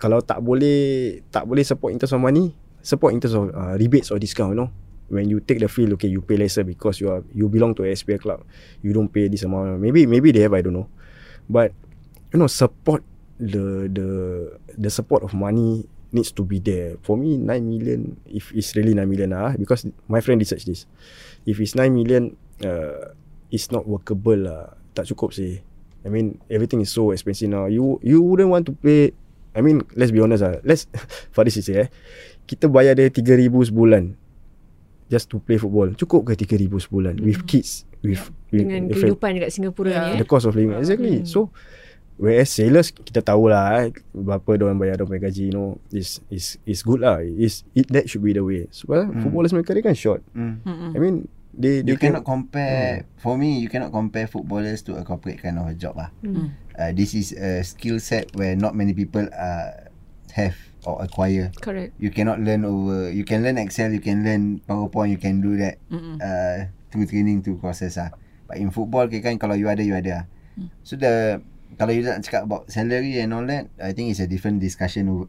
kalau 0.02 0.18
tak 0.18 0.42
boleh 0.42 1.22
tak 1.30 1.46
boleh 1.46 1.62
support 1.62 1.94
in 1.94 2.02
terms 2.02 2.10
of 2.10 2.18
money, 2.18 2.58
support 2.82 3.14
in 3.14 3.22
terms 3.22 3.38
of 3.38 3.54
uh, 3.54 3.78
rebates 3.78 4.10
or 4.10 4.18
discount. 4.18 4.58
You 4.58 4.66
know, 4.66 4.70
when 5.08 5.30
you 5.30 5.38
take 5.38 5.62
the 5.62 5.70
field, 5.70 5.94
okay, 5.94 6.10
you 6.10 6.18
pay 6.26 6.34
lesser 6.34 6.66
because 6.66 6.98
you 6.98 7.06
are 7.14 7.22
you 7.30 7.46
belong 7.46 7.78
to 7.78 7.86
a 7.86 7.94
SPL 7.94 8.18
club. 8.18 8.42
You 8.82 8.90
don't 8.90 9.08
pay 9.08 9.30
this 9.30 9.46
amount. 9.46 9.78
Maybe 9.78 10.10
maybe 10.10 10.34
they 10.34 10.42
have, 10.42 10.58
I 10.58 10.66
don't 10.66 10.74
know. 10.74 10.90
But 11.46 11.70
you 12.34 12.42
know, 12.42 12.50
support 12.50 13.06
the 13.38 13.86
the 13.86 14.08
the 14.74 14.90
support 14.90 15.22
of 15.22 15.38
money 15.38 15.86
needs 16.14 16.30
to 16.30 16.46
be 16.46 16.62
there. 16.62 16.94
For 17.02 17.18
me, 17.18 17.36
9 17.36 17.50
million, 17.66 18.22
if 18.30 18.54
it's 18.54 18.78
really 18.78 18.94
9 18.94 19.02
million 19.10 19.34
lah, 19.34 19.58
because 19.58 19.82
my 20.06 20.22
friend 20.22 20.38
research 20.38 20.64
this. 20.64 20.86
If 21.42 21.58
it's 21.58 21.74
9 21.74 21.90
million, 21.90 22.38
uh, 22.62 23.18
it's 23.50 23.68
not 23.68 23.84
workable 23.84 24.36
lah. 24.38 24.76
Tak 24.94 25.10
cukup 25.10 25.34
sih. 25.34 25.60
I 26.04 26.12
mean, 26.12 26.38
everything 26.52 26.84
is 26.84 26.92
so 26.92 27.10
expensive 27.10 27.48
now. 27.48 27.64
You 27.66 27.96
you 28.04 28.20
wouldn't 28.20 28.52
want 28.52 28.68
to 28.68 28.76
pay. 28.76 29.16
I 29.54 29.62
mean, 29.62 29.82
let's 29.96 30.12
be 30.12 30.20
honest 30.20 30.44
lah. 30.44 30.60
Let's 30.62 30.86
Faris 31.34 31.56
is 31.56 31.68
eh. 31.72 31.88
Kita 32.44 32.68
bayar 32.68 32.94
dia 32.94 33.08
3000 33.08 33.72
sebulan 33.72 34.12
just 35.08 35.32
to 35.32 35.40
play 35.40 35.56
football. 35.56 35.96
Cukup 35.96 36.28
ke 36.28 36.36
3000 36.36 36.88
sebulan 36.88 37.14
with 37.24 37.44
kids 37.48 37.88
with, 38.04 38.20
with 38.52 38.68
dengan 38.68 38.92
with 38.92 39.00
kehidupan 39.00 39.40
dekat 39.40 39.50
Singapura 39.50 39.88
Yeah. 39.90 40.04
ni 40.12 40.12
eh. 40.14 40.20
the 40.20 40.28
cost 40.28 40.44
of 40.44 40.52
living 40.52 40.76
exactly 40.76 41.24
so 41.24 41.48
whereas 42.20 42.52
sailors 42.52 42.92
kita 42.92 43.24
tahu 43.24 43.48
lah 43.48 43.88
eh, 43.88 43.96
berapa 44.12 44.44
dia 44.54 44.64
orang 44.68 44.78
bayar 44.78 45.00
dia 45.00 45.08
punya 45.08 45.24
gaji 45.24 45.50
you 45.50 45.54
know 45.56 45.80
is 45.90 46.20
is 46.28 46.60
is 46.68 46.84
good 46.84 47.00
lah 47.02 47.24
is 47.24 47.64
it 47.72 47.88
that 47.90 48.04
should 48.06 48.22
be 48.22 48.36
the 48.36 48.44
way 48.44 48.68
so 48.70 48.86
well, 48.86 49.08
footballers 49.18 49.56
mereka 49.56 49.72
dia 49.74 49.82
kan 49.82 49.96
short 49.96 50.20
Mm. 50.36 50.92
I 50.94 50.98
mean 51.00 51.16
they 51.58 51.82
they 51.82 51.94
You 51.94 51.98
cannot 51.98 52.24
compare 52.26 53.06
For 53.18 53.38
me 53.38 53.58
You 53.62 53.70
cannot 53.70 53.90
compare 53.90 54.26
footballers 54.26 54.82
To 54.86 54.98
a 54.98 55.02
corporate 55.06 55.38
kind 55.40 55.58
of 55.58 55.66
a 55.70 55.74
job 55.74 55.94
lah. 55.96 56.10
Hmm. 56.20 56.52
Uh, 56.74 56.90
This 56.92 57.14
is 57.14 57.30
a 57.32 57.62
skill 57.62 57.98
set 58.02 58.34
Where 58.34 58.54
not 58.58 58.74
many 58.74 58.92
people 58.92 59.24
uh, 59.30 59.88
Have 60.34 60.58
Or 60.84 61.00
acquire 61.00 61.48
Correct. 61.62 61.94
You 61.96 62.10
cannot 62.12 62.42
learn 62.44 62.66
over 62.66 63.08
You 63.08 63.24
can 63.24 63.40
learn 63.40 63.56
Excel 63.56 63.94
You 63.94 64.02
can 64.02 64.20
learn 64.26 64.60
PowerPoint 64.66 65.14
You 65.14 65.20
can 65.22 65.40
do 65.40 65.56
that 65.56 65.78
uh, 66.20 66.68
Through 66.90 67.06
training 67.08 67.40
Through 67.40 67.62
courses 67.62 67.96
lah 67.96 68.10
But 68.50 68.58
in 68.60 68.68
football 68.74 69.06
okay, 69.08 69.22
kan 69.24 69.38
Kalau 69.40 69.54
you 69.56 69.70
ada 69.70 69.80
You 69.80 69.94
ada 69.96 70.12
lah. 70.12 70.24
So 70.84 70.98
the 71.00 71.40
Kalau 71.80 71.94
you 71.94 72.02
nak 72.04 72.20
cakap 72.26 72.44
About 72.50 72.68
salary 72.68 73.16
and 73.22 73.32
all 73.32 73.46
that 73.46 73.70
I 73.80 73.94
think 73.96 74.10
it's 74.12 74.20
a 74.20 74.28
different 74.28 74.58
discussion 74.60 75.08
over, 75.08 75.26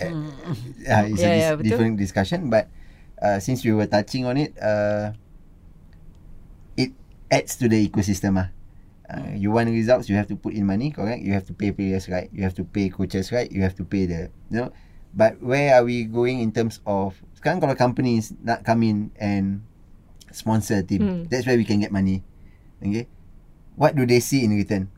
uh, 0.02 1.04
It's 1.06 1.22
Yeah, 1.22 1.30
a 1.30 1.30
dis- 1.30 1.44
yeah, 1.44 1.52
betul. 1.54 1.64
different 1.68 1.94
discussion 2.00 2.50
But 2.50 2.66
uh, 3.20 3.38
Since 3.38 3.62
we 3.62 3.70
were 3.76 3.86
touching 3.86 4.24
on 4.26 4.34
it 4.40 4.56
uh, 4.58 5.12
It 5.14 5.27
adds 7.30 7.56
to 7.56 7.68
the 7.68 7.78
ecosystem 7.78 8.36
ah. 8.40 8.48
Uh, 9.08 9.32
you 9.32 9.48
want 9.48 9.72
results, 9.72 10.04
you 10.12 10.16
have 10.20 10.28
to 10.28 10.36
put 10.36 10.52
in 10.52 10.68
money, 10.68 10.92
correct? 10.92 11.24
You 11.24 11.32
have 11.32 11.48
to 11.48 11.56
pay 11.56 11.72
players, 11.72 12.12
right? 12.12 12.28
You 12.28 12.44
have 12.44 12.52
to 12.60 12.64
pay 12.68 12.92
coaches, 12.92 13.32
right? 13.32 13.48
You 13.48 13.64
have 13.64 13.72
to 13.80 13.84
pay 13.88 14.04
the, 14.04 14.28
you 14.52 14.60
know. 14.60 14.68
But 15.16 15.40
where 15.40 15.72
are 15.72 15.84
we 15.84 16.04
going 16.04 16.44
in 16.44 16.52
terms 16.52 16.84
of 16.84 17.16
sekarang 17.40 17.64
kalau 17.64 17.72
companies 17.72 18.36
nak 18.44 18.68
come 18.68 18.84
in 18.84 18.98
and 19.16 19.64
sponsor 20.28 20.80
a 20.80 20.84
team, 20.84 21.00
Hmm. 21.00 21.20
that's 21.32 21.48
where 21.48 21.56
we 21.56 21.64
can 21.64 21.80
get 21.80 21.88
money. 21.88 22.20
Okay, 22.84 23.08
what 23.80 23.96
do 23.96 24.04
they 24.04 24.20
see 24.20 24.44
in 24.44 24.52
return? 24.52 24.92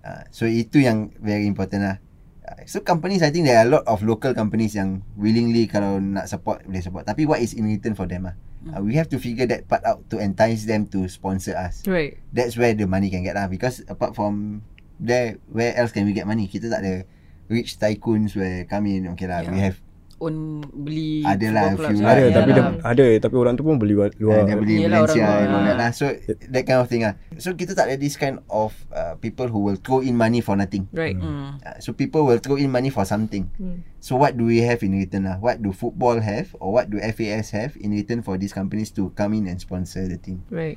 Uh, 0.00 0.24
so 0.32 0.48
itu 0.48 0.80
yang 0.80 1.12
very 1.20 1.44
important 1.44 1.84
lah. 1.84 1.96
Uh, 2.40 2.64
so 2.64 2.80
companies, 2.80 3.20
I 3.20 3.28
think 3.28 3.44
there 3.44 3.60
are 3.60 3.68
a 3.68 3.70
lot 3.70 3.84
of 3.84 4.00
local 4.00 4.32
companies 4.32 4.72
yang 4.72 5.04
willingly 5.12 5.68
kalau 5.68 6.00
nak 6.00 6.24
support 6.24 6.64
boleh 6.64 6.80
support. 6.80 7.04
Tapi 7.04 7.28
what 7.28 7.44
is 7.44 7.52
in 7.52 7.68
return 7.68 7.92
for 7.92 8.08
them 8.08 8.32
Uh, 8.60 8.84
we 8.84 8.92
have 8.94 9.08
to 9.08 9.16
figure 9.18 9.48
that 9.48 9.64
part 9.68 9.80
out 9.88 10.04
to 10.12 10.20
entice 10.20 10.68
them 10.68 10.84
to 10.92 11.08
sponsor 11.08 11.56
us. 11.56 11.80
Right. 11.88 12.20
That's 12.32 12.60
where 12.60 12.76
the 12.76 12.84
money 12.84 13.08
can 13.08 13.24
get 13.24 13.32
lah. 13.34 13.48
Because 13.48 13.80
apart 13.88 14.12
from 14.12 14.60
there, 15.00 15.40
where 15.48 15.72
else 15.72 15.92
can 15.96 16.04
we 16.04 16.12
get 16.12 16.28
money? 16.28 16.44
Kita 16.44 16.68
tak 16.68 16.84
ada 16.84 17.08
rich 17.48 17.80
tycoons 17.80 18.36
where 18.36 18.68
come 18.68 18.84
in. 18.92 19.08
Okay 19.16 19.24
lah, 19.24 19.40
we 19.48 19.56
Yeah. 19.56 19.72
have 19.72 19.80
Own 20.20 20.60
beli 20.60 21.24
Ada 21.24 21.46
lah, 21.48 21.64
few 21.80 21.96
lah. 22.04 22.12
Ada 22.12 22.20
Yeah 22.20 22.32
tapi 22.36 22.50
lah. 22.52 22.56
dia, 22.76 22.84
ada 22.84 23.04
tapi 23.24 23.34
orang 23.40 23.56
tu 23.56 23.64
pun 23.64 23.80
beli 23.80 23.96
luar. 23.96 24.12
dia 24.12 24.52
beli 24.52 24.84
Yelah, 24.84 25.08
Valencia 25.08 25.24
orang 25.24 25.32
and 25.32 25.48
all 25.48 25.62
luar. 25.64 25.64
that 25.64 25.76
lah. 25.80 25.90
So 25.96 26.04
that 26.28 26.62
kind 26.68 26.80
of 26.84 26.88
thing 26.92 27.02
lah. 27.08 27.14
So 27.40 27.56
kita 27.56 27.72
tak 27.72 27.88
ada 27.88 27.96
this 27.96 28.20
kind 28.20 28.44
of 28.52 28.76
uh, 28.92 29.16
people 29.16 29.48
who 29.48 29.64
will 29.64 29.80
throw 29.80 30.04
in 30.04 30.20
money 30.20 30.44
for 30.44 30.60
nothing. 30.60 30.92
Right. 30.92 31.16
Hmm. 31.16 31.56
Uh, 31.64 31.80
so 31.80 31.96
people 31.96 32.28
will 32.28 32.36
throw 32.36 32.60
in 32.60 32.68
money 32.68 32.92
for 32.92 33.08
something. 33.08 33.48
Hmm. 33.56 33.80
So 34.04 34.20
what 34.20 34.36
do 34.36 34.44
we 34.44 34.60
have 34.60 34.84
in 34.84 34.92
return 34.92 35.24
lah? 35.24 35.40
What 35.40 35.64
do 35.64 35.72
football 35.72 36.20
have 36.20 36.52
or 36.60 36.68
what 36.76 36.92
do 36.92 37.00
FAS 37.00 37.56
have 37.56 37.80
in 37.80 37.96
return 37.96 38.20
for 38.20 38.36
these 38.36 38.52
companies 38.52 38.92
to 39.00 39.08
come 39.16 39.32
in 39.32 39.48
and 39.48 39.56
sponsor 39.56 40.04
the 40.04 40.20
team? 40.20 40.44
Right. 40.52 40.76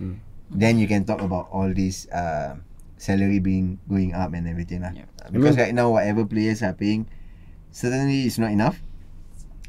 Then 0.54 0.80
you 0.80 0.88
can 0.88 1.04
talk 1.04 1.20
about 1.20 1.52
all 1.52 1.68
this 1.68 2.08
uh, 2.16 2.56
salary 2.96 3.44
being 3.44 3.84
going 3.92 4.16
up 4.16 4.32
and 4.32 4.48
everything 4.48 4.88
lah. 4.88 4.96
Yeah. 4.96 5.12
Because 5.36 5.60
right 5.60 5.76
now 5.76 5.92
whatever 5.92 6.24
players 6.24 6.64
are 6.64 6.72
paying, 6.72 7.12
certainly 7.76 8.24
it's 8.24 8.40
not 8.40 8.56
enough. 8.56 8.80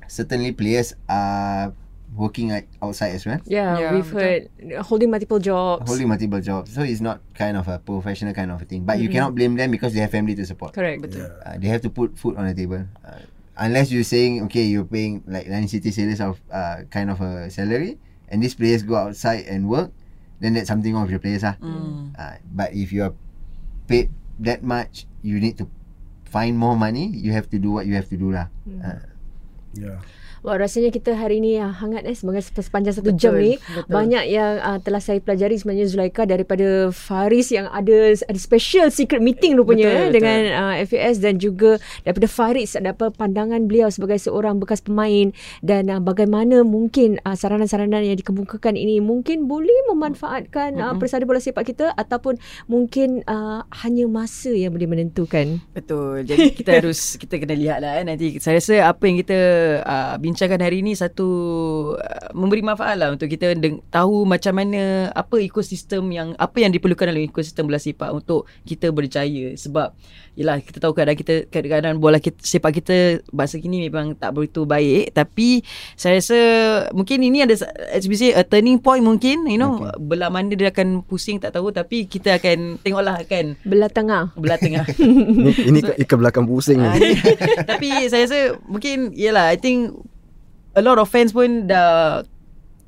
Certainly 0.08 0.52
players 0.52 0.94
are 1.08 1.72
working 2.14 2.52
at 2.54 2.70
outside 2.78 3.10
as 3.18 3.26
well, 3.26 3.42
Yeah, 3.42 3.74
Yeah, 3.74 3.90
we've 3.90 4.06
betul. 4.06 4.20
heard 4.22 4.42
holding 4.86 5.10
multiple 5.10 5.40
jobs. 5.42 5.82
holding 5.90 6.06
multiple 6.06 6.38
jobs. 6.40 6.70
So 6.72 6.82
it's 6.86 7.00
not 7.02 7.18
kind 7.34 7.56
of 7.58 7.66
a 7.66 7.82
professional 7.82 8.32
kind 8.32 8.54
of 8.54 8.62
a 8.62 8.64
thing. 8.64 8.86
But 8.86 9.02
you 9.02 9.08
cannot 9.10 9.34
blame 9.34 9.56
them 9.58 9.70
because 9.74 9.94
they 9.94 10.00
have 10.00 10.14
family 10.14 10.34
to 10.38 10.46
support. 10.46 10.74
Correct. 10.78 11.02
Betul. 11.02 11.26
Uh, 11.44 11.58
they 11.58 11.66
have 11.66 11.82
to 11.82 11.90
put 11.90 12.14
food 12.14 12.36
on 12.38 12.46
the 12.46 12.54
table. 12.54 12.86
Uh, 13.02 13.18
unless 13.58 13.90
you're 13.90 14.06
saying 14.06 14.46
okay, 14.46 14.62
you're 14.62 14.86
paying 14.86 15.26
like 15.26 15.50
nine 15.50 15.66
city 15.66 15.90
sailors 15.90 16.20
of 16.22 16.38
uh, 16.54 16.86
kind 16.90 17.10
of 17.10 17.18
a 17.20 17.50
salary, 17.50 17.98
and 18.30 18.38
these 18.42 18.54
players 18.54 18.82
go 18.86 18.94
outside 18.94 19.46
and 19.50 19.66
work, 19.66 19.90
then 20.38 20.54
that's 20.54 20.68
something 20.70 20.94
wrong 20.94 21.02
with 21.10 21.18
your 21.18 21.22
players 21.22 21.42
ah. 21.42 21.58
Mm. 21.58 22.14
Uh, 22.14 22.38
but 22.54 22.70
if 22.74 22.94
you 22.94 23.02
are 23.02 23.14
paid 23.90 24.10
that 24.38 24.62
much, 24.62 25.06
you 25.22 25.42
need 25.42 25.58
to 25.58 25.66
find 26.30 26.54
more 26.58 26.78
money. 26.78 27.10
You 27.10 27.32
have 27.34 27.50
to 27.50 27.58
do 27.58 27.74
what 27.74 27.86
you 27.90 27.94
have 27.98 28.06
to 28.10 28.16
do 28.16 28.30
lah. 28.30 28.46
Uh, 28.70 29.02
Yeah. 29.74 29.98
Wah, 30.44 30.60
rasanya 30.60 30.92
kita 30.92 31.16
hari 31.16 31.40
ni 31.40 31.56
ah, 31.56 31.72
hangat 31.72 32.04
eh 32.04 32.12
sepanjang 32.12 32.92
satu 32.92 33.16
Betul, 33.16 33.20
jam 33.20 33.32
ni. 33.40 33.56
betul. 33.56 33.88
Banyak 33.88 34.24
yang 34.28 34.60
uh, 34.60 34.76
telah 34.76 35.00
saya 35.00 35.16
pelajari 35.16 35.56
sebenarnya 35.56 35.88
Zulaika 35.88 36.28
daripada 36.28 36.92
Faris 36.92 37.48
yang 37.48 37.64
ada 37.72 38.12
ada 38.12 38.36
special 38.36 38.92
secret 38.92 39.24
meeting 39.24 39.56
rupanya 39.56 39.88
Betul, 39.88 39.96
eh, 39.96 40.04
betul. 40.04 40.14
dengan 40.20 40.40
uh, 40.52 40.74
FAS 40.84 41.16
dan 41.24 41.40
juga 41.40 41.80
daripada 42.04 42.28
Faris 42.28 42.76
ada 42.76 42.92
apa 42.92 43.08
pandangan 43.08 43.64
beliau 43.64 43.88
sebagai 43.88 44.20
seorang 44.20 44.60
bekas 44.60 44.84
pemain 44.84 45.32
dan 45.64 45.88
uh, 45.88 45.96
bagaimana 46.04 46.60
mungkin 46.60 47.16
uh, 47.24 47.32
saranan-saranan 47.32 48.04
yang 48.04 48.20
dikemukakan 48.20 48.76
ini 48.76 49.00
mungkin 49.00 49.48
boleh 49.48 49.88
memanfaatkan 49.96 50.76
uh, 50.76 50.92
persada 51.00 51.24
bola 51.24 51.40
sepak 51.40 51.72
kita 51.72 51.96
ataupun 51.96 52.36
mungkin 52.68 53.24
uh, 53.24 53.64
hanya 53.80 54.04
masa 54.12 54.52
yang 54.52 54.76
boleh 54.76 54.92
menentukan. 54.92 55.64
Betul. 55.72 56.28
Jadi 56.28 56.52
kita 56.52 56.70
harus 56.84 57.16
kita 57.16 57.40
kena 57.40 57.56
lihat 57.56 57.80
lah 57.80 57.96
eh. 57.96 58.04
nanti 58.04 58.36
saya 58.44 58.60
rasa 58.60 58.92
apa 58.92 59.08
yang 59.08 59.16
kita 59.24 59.38
uh, 59.80 60.20
bincangkan 60.34 60.58
hari 60.60 60.82
ini 60.82 60.92
satu 60.92 61.28
uh, 61.94 62.30
memberi 62.34 62.58
manfaat 62.60 62.98
lah 62.98 63.08
untuk 63.08 63.26
kita 63.26 63.54
deng- 63.54 63.78
tahu 63.86 64.26
macam 64.26 64.50
mana 64.52 64.82
apa 65.10 65.38
ekosistem 65.38 66.02
yang 66.10 66.34
apa 66.34 66.58
yang 66.58 66.68
diperlukan 66.68 67.06
dalam 67.06 67.22
ekosistem 67.22 67.64
bola 67.64 67.78
sepak 67.78 68.10
untuk 68.10 68.50
kita 68.62 68.90
berjaya 68.90 69.54
sebab 69.54 69.94
yalah 70.34 70.58
kita 70.58 70.82
tahu 70.82 70.90
kadang 70.92 71.14
kita 71.14 71.46
kadang-kadang 71.46 71.94
bola 71.96 72.18
kita, 72.18 72.34
sepak 72.36 72.74
kita 72.74 72.96
bahasa 73.30 73.54
kini 73.56 73.86
memang 73.86 74.12
tak 74.12 74.34
begitu 74.34 74.66
baik 74.66 75.14
tapi 75.14 75.62
saya 75.94 76.18
rasa 76.18 76.38
mungkin 76.90 77.22
ini 77.22 77.46
ada 77.46 77.54
say 77.54 78.30
a 78.30 78.42
turning 78.42 78.76
point 78.76 79.00
mungkin 79.00 79.46
you 79.46 79.54
know 79.54 79.78
okay. 79.78 79.94
belah 80.02 80.28
mana 80.28 80.50
dia 80.50 80.68
akan 80.68 81.06
pusing 81.06 81.38
tak 81.38 81.54
tahu 81.54 81.70
tapi 81.70 82.04
kita 82.04 82.34
akan 82.34 82.82
tengoklah 82.82 83.22
kan 83.22 83.54
Belah 83.62 83.86
tengah. 83.86 84.34
belah 84.34 84.58
tengah 84.58 84.82
Ni, 85.44 85.54
ini 85.62 85.78
ke, 85.78 86.02
ke 86.02 86.14
belakang 86.16 86.42
pusing 86.44 86.80
Ah, 86.80 86.96
ni. 86.96 87.12
ni. 87.12 87.14
Tapi 87.62 87.88
saya 88.08 88.26
rasa 88.26 88.38
mungkin 88.64 89.14
yalah 89.14 89.52
I 89.52 89.56
think 89.56 89.94
a 90.74 90.80
lot 90.80 90.96
of 90.96 91.06
fans 91.06 91.30
pun 91.30 91.66
dah 91.66 92.22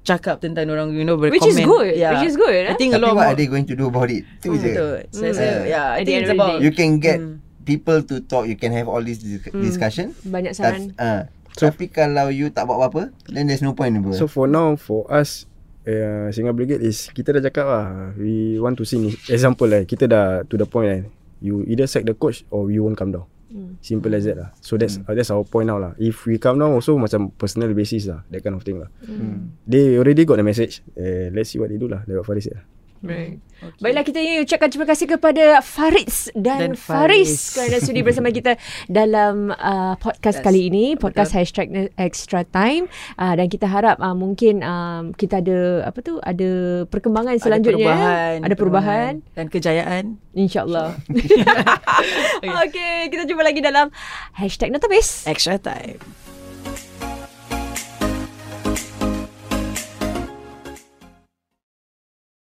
cakap 0.03 0.39
tentang 0.39 0.67
orang 0.69 0.93
you 0.93 1.03
know 1.03 1.15
berkomen. 1.15 1.35
Which 1.35 1.49
is 1.49 1.59
good. 1.59 1.89
Yeah. 1.93 2.15
Which 2.15 2.31
is 2.31 2.37
good. 2.37 2.55
I 2.67 2.73
Eh? 2.73 2.77
think 2.77 2.95
a 2.95 2.97
tapi 2.97 3.03
lot 3.03 3.13
what 3.13 3.25
more. 3.25 3.29
are 3.29 3.37
they 3.37 3.47
going 3.47 3.67
to 3.67 3.75
do 3.75 3.87
about 3.87 4.07
it? 4.09 4.23
Itu 4.39 4.49
Hmm, 4.49 4.61
je. 4.61 4.71
Betul. 4.71 4.97
Saya 5.11 5.29
rasa 5.29 5.43
Hmm. 5.43 5.65
yeah, 5.67 5.87
I 5.91 6.01
think 6.01 6.17
it's 6.21 6.31
about. 6.31 6.59
You 6.59 6.71
can 6.71 6.91
get 6.99 7.19
Hmm. 7.19 7.43
people 7.63 7.99
to 8.05 8.23
talk. 8.23 8.47
You 8.47 8.55
can 8.55 8.71
have 8.71 8.87
all 8.87 9.01
this 9.01 9.19
dis- 9.19 9.51
discussion. 9.51 10.15
Banyak 10.23 10.55
Tak, 10.55 10.63
saran. 10.79 10.83
uh, 10.95 11.27
tapi 11.53 11.89
kalau 11.89 12.29
you 12.29 12.47
tak 12.49 12.63
buat 12.65 12.79
apa-apa, 12.79 13.11
then 13.27 13.47
there's 13.47 13.61
no 13.61 13.73
point. 13.73 13.91
Bro. 13.97 14.15
So 14.15 14.27
for 14.27 14.47
now 14.47 14.75
for 14.75 15.03
us 15.09 15.51
uh, 15.83 16.31
Singa 16.31 16.51
Brigade 16.51 16.79
is 16.81 17.09
kita 17.09 17.31
dah 17.33 17.43
cakap 17.43 17.67
lah 17.67 17.87
we 18.15 18.59
want 18.59 18.75
to 18.75 18.85
see 18.85 19.01
ni 19.01 19.11
example 19.27 19.67
lah 19.67 19.83
kita 19.83 20.07
dah 20.07 20.25
to 20.45 20.55
the 20.55 20.67
point 20.67 20.87
lah 20.87 21.01
you 21.39 21.63
either 21.65 21.85
sack 21.85 22.03
the 22.03 22.13
coach 22.13 22.47
or 22.49 22.69
you 22.69 22.81
won't 22.81 22.95
come 22.95 23.11
down. 23.11 23.27
Hmm. 23.57 23.81
Simple 23.81 24.13
as 24.13 24.29
that 24.29 24.37
lah. 24.37 24.49
So 24.61 24.77
that's 24.77 25.01
uh, 25.01 25.17
that's 25.17 25.33
our 25.33 25.41
point 25.41 25.73
now 25.73 25.81
lah. 25.81 25.97
If 25.97 26.29
we 26.29 26.37
come 26.37 26.61
down 26.61 26.77
also 26.77 27.01
macam 27.01 27.33
personal 27.33 27.73
basis 27.73 28.05
lah, 28.05 28.21
that 28.29 28.45
kind 28.45 28.53
of 28.53 28.61
thing 28.61 28.85
lah. 28.85 28.93
Hmm. 29.01 29.57
They 29.65 29.97
already 29.97 30.29
got 30.29 30.37
the 30.37 30.45
message. 30.45 30.85
Eh, 30.93 31.33
let's 31.33 31.57
see 31.57 31.59
what 31.59 31.73
they 31.73 31.81
do 31.81 31.89
lah. 31.89 32.05
Like 32.05 32.21
what 32.21 32.29
Faris 32.29 32.53
said 32.53 32.61
lah. 32.61 32.65
Right. 32.99 33.39
Okay. 33.57 33.81
Baiklah 33.81 34.05
kita 34.05 34.19
ingin 34.19 34.39
ucapkan 34.43 34.69
terima 34.69 34.85
kasih 34.85 35.07
kepada 35.07 35.61
Faris 35.61 36.29
dan, 36.33 36.59
Dan 36.59 36.73
Faris 36.75 37.33
Faris. 37.33 37.33
kerana 37.53 37.77
sudi 37.79 38.01
bersama 38.07 38.29
kita 38.29 38.57
dalam 38.87 39.49
uh, 39.51 39.97
podcast 39.97 40.39
Yes. 40.39 40.45
kali 40.45 40.61
ini 40.67 40.85
podcast 40.95 41.31
Betul. 41.31 41.41
hashtag 41.41 41.69
extra 41.95 42.45
time 42.45 42.85
uh, 43.15 43.33
dan 43.33 43.47
kita 43.47 43.65
harap 43.65 43.97
uh, 43.97 44.13
mungkin 44.13 44.61
um, 44.61 45.13
kita 45.13 45.41
ada 45.41 45.59
apa 45.85 45.99
tu 46.01 46.21
ada 46.21 46.49
perkembangan 46.87 47.37
selanjutnya 47.37 47.89
ada 47.89 47.97
perubahan, 47.97 48.37
ada 48.43 48.55
perubahan 48.55 49.13
dan 49.33 49.47
kejayaan. 49.47 50.05
insyaallah 50.33 50.93
okey 52.63 53.09
kita 53.09 53.25
jumpa 53.25 53.43
lagi 53.43 53.61
dalam 53.61 53.89
hashtag 54.35 54.69
notabase 54.69 55.25
Extra 55.27 55.57
time. 55.57 55.97